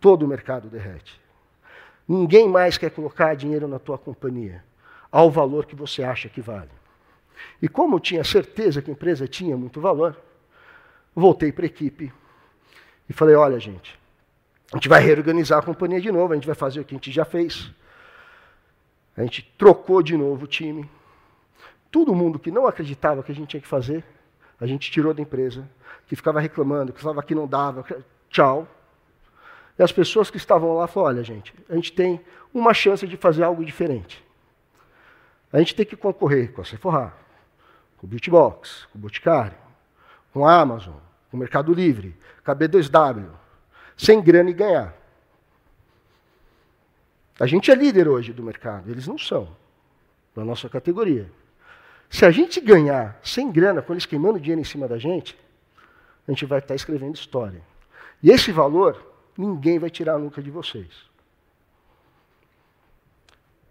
todo 0.01 0.25
o 0.25 0.29
mercado 0.29 0.69
derrete. 0.69 1.21
Ninguém 2.09 2.49
mais 2.49 2.79
quer 2.79 2.91
colocar 2.91 3.35
dinheiro 3.35 3.69
na 3.69 3.79
tua 3.79 3.99
companhia 3.99 4.65
ao 5.13 5.31
valor 5.31 5.67
que 5.67 5.77
você 5.77 6.03
acha 6.03 6.29
que 6.29 6.41
vale. 6.41 6.71
E 7.61 7.69
como 7.69 7.97
eu 7.97 8.01
tinha 8.01 8.25
certeza 8.25 8.83
que 8.83 8.91
a 8.91 8.93
empresa 8.93 9.29
tinha 9.29 9.57
muito 9.57 9.81
valor, 9.81 10.17
voltei 11.15 11.53
para 11.53 11.65
a 11.65 11.67
equipe 11.67 12.13
e 13.09 13.13
falei: 13.13 13.35
olha, 13.35 13.61
gente, 13.61 13.99
a 14.73 14.77
gente 14.77 14.89
vai 14.89 15.03
reorganizar 15.03 15.59
a 15.59 15.63
companhia 15.63 16.01
de 16.01 16.11
novo, 16.11 16.33
a 16.33 16.37
gente 16.37 16.47
vai 16.47 16.55
fazer 16.55 16.81
o 16.81 16.85
que 16.85 16.95
a 16.95 16.99
gente 16.99 17.13
já 17.13 17.25
fez. 17.25 17.71
A 19.16 19.22
gente 19.22 19.42
trocou 19.57 20.03
de 20.03 20.16
novo 20.16 20.44
o 20.44 20.48
time. 20.48 20.88
Todo 21.90 22.14
mundo 22.14 22.38
que 22.38 22.50
não 22.50 22.66
acreditava 22.66 23.22
que 23.22 23.31
a 23.31 23.35
gente 23.35 23.48
tinha 23.48 23.61
que 23.61 23.68
fazer, 23.68 24.05
a 24.61 24.66
gente 24.66 24.90
tirou 24.90 25.14
da 25.14 25.22
empresa, 25.22 25.68
que 26.07 26.16
ficava 26.16 26.40
reclamando, 26.40 26.92
que 26.92 27.00
falava 27.00 27.22
que 27.22 27.35
não 27.35 27.46
dava, 27.46 27.85
tchau. 28.29 28.66
E 29.79 29.83
as 29.83 29.92
pessoas 29.92 30.31
que 30.31 30.37
estavam 30.37 30.74
lá 30.74 30.87
falaram: 30.87 31.16
olha, 31.16 31.24
gente, 31.24 31.55
a 31.68 31.74
gente 31.74 31.92
tem 31.92 32.20
uma 32.53 32.74
chance 32.74 33.07
de 33.07 33.16
fazer 33.16 33.42
algo 33.44 33.64
diferente. 33.64 34.24
A 35.53 35.59
gente 35.59 35.74
tem 35.74 35.87
que 35.87 35.96
concorrer 35.96 36.53
com 36.53 36.62
a 36.62 36.64
Sephora, 36.64 37.14
com 37.96 38.07
o 38.07 38.11
Beautybox, 38.11 38.87
com 38.92 38.98
o 38.98 39.00
Boticário, 39.00 39.57
com 40.33 40.44
a 40.44 40.61
Amazon, 40.61 40.94
com 41.31 41.37
o 41.37 41.40
Mercado 41.40 41.72
Livre, 41.72 42.16
com 42.44 42.50
a 42.50 42.57
B2W, 42.57 43.29
sem 43.96 44.20
grana 44.20 44.50
e 44.50 44.53
ganhar. 44.53 45.04
A 47.38 47.47
gente 47.47 47.70
é 47.70 47.75
líder 47.75 48.09
hoje 48.09 48.33
do 48.33 48.42
mercado, 48.42 48.90
eles 48.90 49.07
não 49.07 49.18
são, 49.18 49.49
na 50.37 50.44
nossa 50.44 50.68
categoria. 50.68 51.31
Se 52.09 52.25
a 52.25 52.31
gente 52.31 52.61
ganhar 52.61 53.18
sem 53.23 53.51
grana, 53.51 53.83
com 53.83 53.92
eles 53.92 54.07
queimando 54.07 54.38
dinheiro 54.38 54.61
em 54.61 54.64
cima 54.64 54.87
da 54.87 54.99
gente, 54.99 55.37
a 56.27 56.31
gente 56.31 56.47
vai 56.47 56.61
estar 56.61 56.75
escrevendo 56.75 57.16
história. 57.16 57.61
E 58.23 58.31
esse 58.31 58.53
valor, 58.53 59.05
ninguém 59.37 59.79
vai 59.79 59.90
tirar 59.90 60.18
nunca 60.18 60.40
de 60.40 60.51
vocês. 60.51 60.88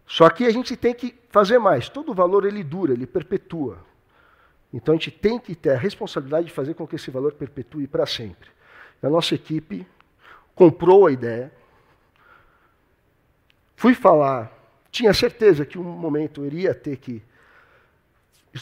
Só 0.06 0.30
que 0.30 0.46
a 0.46 0.52
gente 0.52 0.76
tem 0.76 0.94
que 0.94 1.16
fazer 1.30 1.58
mais. 1.58 1.90
Todo 1.90 2.14
valor 2.14 2.46
ele 2.46 2.64
dura, 2.64 2.94
ele 2.94 3.08
perpetua. 3.08 3.80
Então 4.72 4.94
a 4.94 4.98
gente 4.98 5.10
tem 5.10 5.40
que 5.40 5.56
ter 5.56 5.72
a 5.72 5.78
responsabilidade 5.78 6.48
de 6.48 6.54
fazer 6.54 6.74
com 6.74 6.86
que 6.86 6.96
esse 6.96 7.10
valor 7.10 7.34
perpetue 7.34 7.88
para 7.88 8.06
sempre. 8.06 8.50
A 9.02 9.10
nossa 9.10 9.36
equipe 9.36 9.88
comprou 10.54 11.08
a 11.08 11.12
ideia, 11.12 11.52
Fui 13.84 13.94
falar, 13.94 14.50
tinha 14.90 15.14
certeza 15.14 15.66
que 15.66 15.78
um 15.78 15.84
momento 15.84 16.40
eu 16.40 16.46
iria 16.46 16.74
ter 16.74 16.96
que 16.96 17.22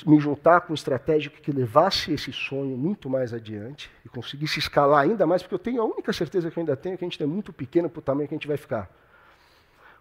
me 0.03 0.19
juntar 0.19 0.61
com 0.61 0.73
um 0.73 0.73
estratégico 0.73 1.39
que 1.39 1.51
levasse 1.51 2.11
esse 2.11 2.33
sonho 2.33 2.75
muito 2.75 3.07
mais 3.07 3.31
adiante 3.31 3.91
e 4.03 4.09
conseguisse 4.09 4.57
escalar 4.57 5.03
ainda 5.03 5.27
mais, 5.27 5.43
porque 5.43 5.53
eu 5.53 5.59
tenho 5.59 5.79
a 5.79 5.85
única 5.85 6.11
certeza 6.11 6.49
que 6.49 6.57
eu 6.57 6.61
ainda 6.61 6.75
tenho 6.75 6.95
é 6.95 6.97
que 6.97 7.05
a 7.05 7.07
gente 7.07 7.21
é 7.21 7.27
muito 7.27 7.53
pequeno 7.53 7.87
para 7.87 7.99
o 7.99 8.01
tamanho 8.01 8.27
que 8.27 8.33
a 8.33 8.37
gente 8.37 8.47
vai 8.47 8.57
ficar. 8.57 8.89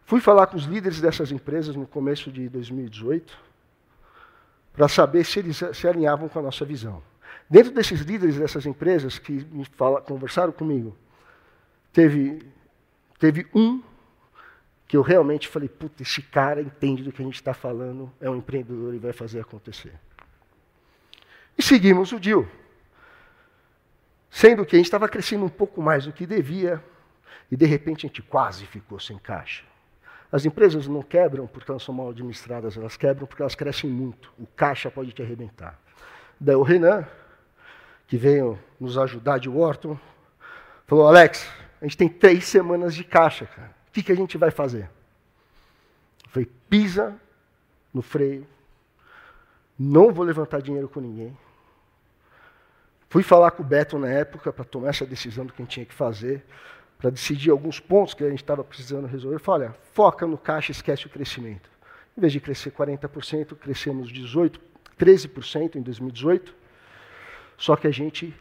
Fui 0.07 0.23
falar 0.23 0.47
com 0.47 0.57
os 0.57 0.65
líderes 0.65 1.03
dessas 1.03 1.31
empresas 1.31 1.77
no 1.77 1.87
começo 1.87 2.33
de 2.33 2.49
2018 2.49 3.39
para 4.73 4.89
saber 4.89 5.25
se 5.25 5.41
eles 5.41 5.61
se 5.75 5.87
alinhavam 5.87 6.31
com 6.31 6.39
a 6.39 6.43
nossa 6.43 6.65
visão. 6.65 7.03
Dentro 7.47 7.73
desses 7.73 8.01
líderes 8.01 8.39
dessas 8.39 8.65
empresas 8.65 9.19
que 9.19 9.47
fala, 9.73 10.01
conversaram 10.01 10.51
comigo, 10.51 10.97
teve, 11.93 12.43
teve 13.19 13.47
um 13.55 13.83
que 14.91 14.97
eu 14.97 15.03
realmente 15.03 15.47
falei, 15.47 15.69
puta, 15.69 16.03
esse 16.03 16.21
cara 16.21 16.61
entende 16.61 17.05
do 17.05 17.13
que 17.13 17.23
a 17.23 17.25
gente 17.25 17.37
está 17.37 17.55
falando, 17.55 18.13
é 18.21 18.29
um 18.29 18.35
empreendedor 18.35 18.93
e 18.93 18.99
vai 18.99 19.13
fazer 19.13 19.39
acontecer. 19.39 19.93
E 21.57 21.63
seguimos 21.63 22.11
o 22.11 22.19
deal. 22.19 22.45
Sendo 24.29 24.67
que 24.67 24.75
a 24.75 24.79
gente 24.81 24.87
estava 24.87 25.09
crescendo 25.09 25.45
um 25.45 25.49
pouco 25.49 25.81
mais 25.81 26.07
do 26.07 26.13
que 26.13 26.27
devia, 26.27 26.83
e 27.49 27.57
de 27.57 27.67
repente 27.67 28.05
a 28.05 28.09
gente 28.09 28.21
quase 28.21 28.67
ficou 28.67 28.99
sem 28.99 29.17
caixa. 29.17 29.63
As 30.33 30.45
empresas 30.45 30.89
não 30.89 31.03
quebram 31.03 31.47
porque 31.47 31.71
elas 31.71 31.85
são 31.85 31.95
mal 31.95 32.09
administradas, 32.09 32.77
elas 32.77 32.97
quebram 32.97 33.29
porque 33.29 33.43
elas 33.43 33.55
crescem 33.55 33.89
muito. 33.89 34.33
O 34.37 34.45
caixa 34.45 34.91
pode 34.91 35.13
te 35.13 35.23
arrebentar. 35.23 35.79
Daí 36.41 36.57
o 36.57 36.65
Renan, 36.65 37.07
que 38.09 38.17
veio 38.17 38.59
nos 38.81 38.99
ajudar 38.99 39.39
de 39.39 39.49
Wharton, 39.49 39.97
falou: 40.85 41.07
Alex, 41.07 41.49
a 41.81 41.85
gente 41.85 41.97
tem 41.97 42.09
três 42.09 42.45
semanas 42.45 42.93
de 42.93 43.05
caixa, 43.05 43.47
cara. 43.47 43.79
O 43.91 43.93
que, 43.93 44.05
que 44.05 44.13
a 44.13 44.17
gente 44.17 44.39
vai 44.39 44.53
fazer? 44.53 44.89
Foi 46.29 46.47
pisa 46.69 47.21
no 47.93 48.03
freio. 48.03 48.47
Não 49.77 50.13
vou 50.13 50.25
levantar 50.25 50.63
dinheiro 50.63 50.89
com 50.89 51.01
ninguém. 51.01 51.37
Fui 53.09 53.25
falar 53.25 53.51
com 53.51 53.65
o 53.65 53.67
Beto 53.67 53.99
na 53.99 54.09
época 54.09 54.53
para 54.53 54.65
tomar 54.65 54.91
essa 54.91 55.05
decisão 55.05 55.45
do 55.45 55.53
que 55.53 55.61
a 55.61 55.65
gente 55.65 55.75
tinha 55.75 55.87
que 55.87 55.93
fazer, 55.93 56.45
para 56.97 57.11
decidir 57.11 57.51
alguns 57.51 57.81
pontos 57.81 58.15
que 58.15 58.23
a 58.23 58.31
gente 58.31 58.43
estava 58.43 58.63
precisando 58.63 59.09
resolver. 59.09 59.35
Eu 59.35 59.41
falei, 59.41 59.67
olha, 59.67 59.77
foca 59.93 60.25
no 60.25 60.39
caixa, 60.39 60.71
esquece 60.71 61.07
o 61.07 61.11
crescimento. 61.11 61.69
Em 62.17 62.21
vez 62.21 62.33
de 62.33 62.39
crescer 62.39 62.71
40%, 62.71 63.57
crescemos 63.57 64.13
18, 64.13 64.61
13% 64.97 65.75
em 65.75 65.83
2018. 65.83 66.55
Só 67.57 67.75
que 67.75 67.89
a 67.89 67.91
gente 67.91 68.33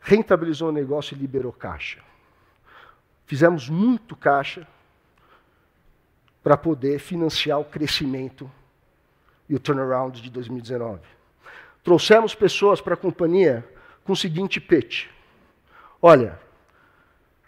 rentabilizou 0.00 0.68
o 0.68 0.72
negócio 0.72 1.16
e 1.16 1.18
liberou 1.18 1.52
caixa. 1.52 1.98
Fizemos 3.26 3.68
muito 3.68 4.14
caixa 4.16 4.66
para 6.42 6.56
poder 6.56 6.98
financiar 6.98 7.60
o 7.60 7.64
crescimento 7.64 8.50
e 9.48 9.54
o 9.54 9.60
turnaround 9.60 10.20
de 10.20 10.30
2019. 10.30 11.00
Trouxemos 11.84 12.34
pessoas 12.34 12.80
para 12.80 12.94
a 12.94 12.96
companhia 12.96 13.66
com 14.04 14.12
o 14.12 14.16
seguinte 14.16 14.60
pitch: 14.60 15.06
olha, 16.00 16.38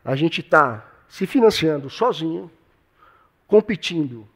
a 0.04 0.14
gente 0.14 0.40
está 0.40 0.86
se 1.08 1.26
financiando 1.26 1.88
sozinho, 1.88 2.50
competindo 3.46 4.28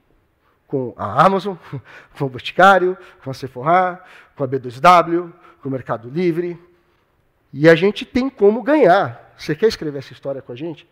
com 0.66 0.94
a 0.96 1.24
Amazon, 1.24 1.56
com 2.16 2.26
o 2.26 2.28
Boticário, 2.28 2.96
com 3.22 3.30
a 3.30 3.34
Sephora, 3.34 4.04
com 4.36 4.44
a 4.44 4.48
B2W, 4.48 5.32
com 5.60 5.68
o 5.68 5.72
Mercado 5.72 6.08
Livre, 6.08 6.58
e 7.52 7.68
a 7.68 7.74
gente 7.74 8.04
tem 8.04 8.28
como 8.28 8.62
ganhar. 8.62 9.34
Você 9.36 9.54
quer 9.54 9.68
escrever 9.68 9.98
essa 9.98 10.12
história 10.12 10.42
com 10.42 10.52
a 10.52 10.56
gente? 10.56 10.86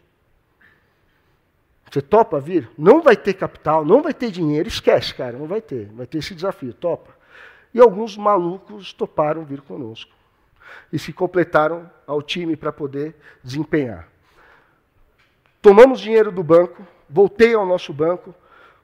Você 1.90 2.02
topa 2.02 2.40
vir? 2.40 2.68
Não 2.76 3.00
vai 3.00 3.16
ter 3.16 3.34
capital, 3.34 3.84
não 3.84 4.02
vai 4.02 4.12
ter 4.12 4.30
dinheiro, 4.30 4.68
esquece, 4.68 5.14
cara, 5.14 5.38
não 5.38 5.46
vai 5.46 5.60
ter. 5.60 5.86
Vai 5.92 6.06
ter 6.06 6.18
esse 6.18 6.34
desafio, 6.34 6.74
topa. 6.74 7.14
E 7.72 7.80
alguns 7.80 8.16
malucos 8.16 8.92
toparam 8.92 9.44
vir 9.44 9.60
conosco. 9.60 10.12
E 10.92 10.98
se 10.98 11.12
completaram 11.12 11.88
ao 12.06 12.20
time 12.22 12.56
para 12.56 12.72
poder 12.72 13.14
desempenhar. 13.42 14.08
Tomamos 15.62 16.00
dinheiro 16.00 16.30
do 16.30 16.42
banco, 16.42 16.86
voltei 17.08 17.54
ao 17.54 17.66
nosso 17.66 17.92
banco, 17.92 18.34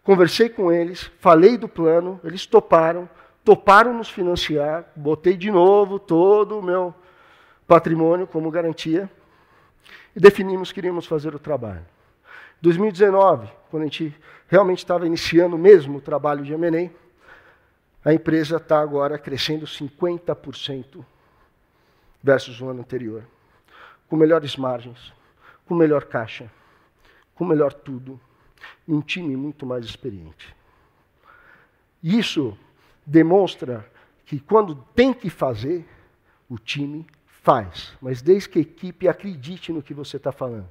conversei 0.03 0.49
com 0.49 0.73
eles, 0.73 1.11
falei 1.21 1.57
do 1.57 1.69
plano, 1.69 2.21
eles 2.25 2.47
toparam, 2.47 3.09
toparam 3.45 3.95
nos 3.95 4.09
financiar, 4.09 4.85
botei 4.97 5.37
de 5.37 5.51
novo 5.51 5.99
todo 5.99 6.59
o 6.59 6.63
meu 6.63 6.95
patrimônio 7.67 8.27
como 8.27 8.51
garantia 8.51 9.09
e 10.15 10.21
definimos 10.21 10.73
que 10.73 10.81
iríamos 10.81 11.07
fazer 11.07 11.35
o 11.35 11.39
trabalho. 11.39 11.85
2019, 12.63 13.51
quando 13.71 13.83
a 13.83 13.87
gente 13.87 14.17
realmente 14.47 14.79
estava 14.79 15.05
iniciando 15.05 15.59
mesmo 15.59 15.99
o 15.99 16.01
trabalho 16.01 16.45
de 16.45 16.53
M&A, 16.53 16.91
a 18.09 18.15
empresa 18.15 18.57
está 18.57 18.81
agora 18.81 19.19
crescendo 19.19 19.67
50% 19.67 21.05
versus 22.23 22.61
o 22.61 22.69
ano 22.69 22.81
anterior, 22.81 23.25
com 24.09 24.17
melhores 24.17 24.57
margens, 24.57 25.13
com 25.67 25.75
melhor 25.75 26.05
caixa, 26.05 26.51
com 27.35 27.45
melhor 27.45 27.73
tudo, 27.73 28.21
e 28.87 28.95
um 28.95 29.01
time 29.01 29.37
muito 29.37 29.67
mais 29.67 29.85
experiente. 29.85 30.55
Isso 32.03 32.57
demonstra 33.05 33.85
que 34.25 34.39
quando 34.39 34.77
tem 34.95 35.13
que 35.13 35.29
fazer, 35.29 35.85
o 36.49 36.59
time 36.59 37.07
faz, 37.27 37.93
mas 38.01 38.23
desde 38.23 38.49
que 38.49 38.59
a 38.59 38.63
equipe 38.63 39.09
acredite 39.09 39.73
no 39.73 39.83
que 39.83 39.93
você 39.93 40.17
está 40.17 40.31
falando. 40.31 40.69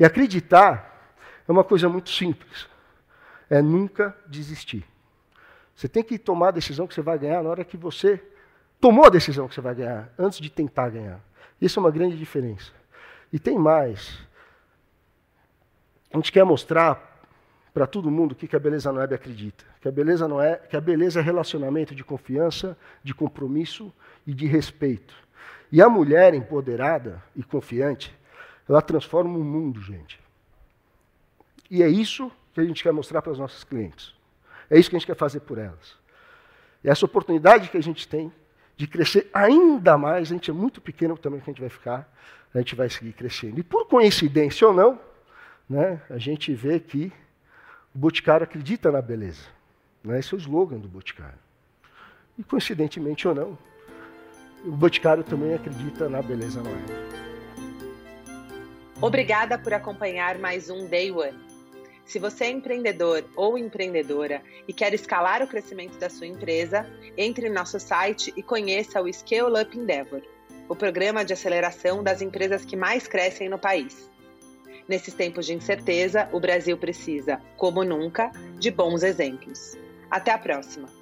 E 0.00 0.04
acreditar 0.04 1.14
é 1.46 1.52
uma 1.52 1.62
coisa 1.62 1.86
muito 1.86 2.08
simples. 2.08 2.66
É 3.50 3.60
nunca 3.60 4.16
desistir. 4.26 4.82
Você 5.76 5.88
tem 5.88 6.02
que 6.02 6.18
tomar 6.18 6.48
a 6.48 6.52
decisão 6.52 6.86
que 6.86 6.94
você 6.94 7.02
vai 7.02 7.18
ganhar 7.18 7.42
na 7.42 7.50
hora 7.50 7.64
que 7.64 7.76
você 7.76 8.22
tomou 8.80 9.04
a 9.04 9.10
decisão 9.10 9.46
que 9.46 9.54
você 9.54 9.60
vai 9.60 9.74
ganhar, 9.74 10.10
antes 10.18 10.40
de 10.40 10.48
tentar 10.48 10.88
ganhar. 10.88 11.20
Isso 11.60 11.78
é 11.78 11.82
uma 11.82 11.90
grande 11.90 12.16
diferença. 12.16 12.72
E 13.30 13.38
tem 13.38 13.58
mais. 13.58 14.18
A 16.10 16.16
gente 16.16 16.32
quer 16.32 16.44
mostrar 16.44 17.20
para 17.74 17.86
todo 17.86 18.10
mundo 18.10 18.34
que 18.34 18.56
a 18.56 18.58
beleza 18.58 18.90
não 18.90 19.02
é 19.02 19.04
acredita. 19.04 19.64
Que 19.82 19.88
a 19.88 19.92
beleza 19.92 20.26
não 20.26 20.40
é, 20.40 20.56
que 20.56 20.76
a 20.76 20.80
beleza 20.80 21.20
é 21.20 21.22
relacionamento 21.22 21.94
de 21.94 22.02
confiança, 22.02 22.76
de 23.04 23.14
compromisso 23.14 23.92
e 24.26 24.32
de 24.32 24.46
respeito. 24.46 25.14
E 25.70 25.82
a 25.82 25.88
mulher 25.88 26.32
empoderada 26.32 27.22
e 27.36 27.42
confiante, 27.42 28.18
ela 28.70 28.82
transforma 28.82 29.36
o 29.36 29.44
mundo, 29.44 29.82
gente. 29.82 30.20
E 31.70 31.82
é 31.82 31.88
isso 31.88 32.30
que 32.52 32.60
a 32.60 32.64
gente 32.64 32.82
quer 32.82 32.92
mostrar 32.92 33.22
para 33.22 33.32
os 33.32 33.38
nossos 33.38 33.64
clientes. 33.64 34.14
É 34.68 34.78
isso 34.78 34.88
que 34.88 34.96
a 34.96 34.98
gente 34.98 35.06
quer 35.06 35.16
fazer 35.16 35.40
por 35.40 35.58
elas. 35.58 35.96
E 36.82 36.88
essa 36.88 37.04
oportunidade 37.04 37.68
que 37.68 37.76
a 37.76 37.82
gente 37.82 38.06
tem 38.06 38.32
de 38.76 38.86
crescer 38.86 39.28
ainda 39.32 39.98
mais, 39.98 40.30
a 40.30 40.34
gente 40.34 40.50
é 40.50 40.54
muito 40.54 40.80
pequeno 40.80 41.16
também 41.18 41.40
que 41.40 41.50
a 41.50 41.52
gente 41.52 41.60
vai 41.60 41.68
ficar, 41.68 42.10
a 42.54 42.58
gente 42.58 42.74
vai 42.74 42.88
seguir 42.88 43.12
crescendo. 43.12 43.58
E 43.58 43.62
por 43.62 43.86
coincidência 43.86 44.66
ou 44.66 44.72
não, 44.72 44.98
né, 45.68 46.00
a 46.08 46.18
gente 46.18 46.54
vê 46.54 46.80
que 46.80 47.12
o 47.94 47.98
Boticário 47.98 48.44
acredita 48.44 48.90
na 48.90 49.02
beleza. 49.02 49.42
Né, 50.02 50.18
esse 50.18 50.32
é 50.32 50.36
o 50.36 50.40
slogan 50.40 50.78
do 50.78 50.88
Boticário. 50.88 51.38
E 52.38 52.42
coincidentemente 52.42 53.28
ou 53.28 53.34
não, 53.34 53.58
o 54.64 54.72
Boticário 54.72 55.22
também 55.22 55.54
acredita 55.54 56.08
na 56.08 56.22
beleza 56.22 56.60
é. 56.60 57.19
Obrigada 59.02 59.56
por 59.56 59.72
acompanhar 59.72 60.38
mais 60.38 60.68
um 60.68 60.86
Day 60.86 61.10
One. 61.10 61.38
Se 62.04 62.18
você 62.18 62.44
é 62.44 62.50
empreendedor 62.50 63.24
ou 63.34 63.56
empreendedora 63.56 64.42
e 64.68 64.74
quer 64.74 64.92
escalar 64.92 65.42
o 65.42 65.46
crescimento 65.46 65.98
da 65.98 66.10
sua 66.10 66.26
empresa, 66.26 66.86
entre 67.16 67.46
em 67.46 67.50
nosso 67.50 67.80
site 67.80 68.30
e 68.36 68.42
conheça 68.42 69.00
o 69.00 69.10
Scale 69.10 69.62
Up 69.62 69.78
Endeavor, 69.78 70.20
o 70.68 70.76
programa 70.76 71.24
de 71.24 71.32
aceleração 71.32 72.02
das 72.02 72.20
empresas 72.20 72.62
que 72.62 72.76
mais 72.76 73.06
crescem 73.06 73.48
no 73.48 73.58
país. 73.58 74.10
Nesses 74.86 75.14
tempos 75.14 75.46
de 75.46 75.54
incerteza, 75.54 76.28
o 76.30 76.38
Brasil 76.38 76.76
precisa, 76.76 77.40
como 77.56 77.82
nunca, 77.82 78.30
de 78.58 78.70
bons 78.70 79.02
exemplos. 79.02 79.78
Até 80.10 80.30
a 80.30 80.38
próxima! 80.38 80.99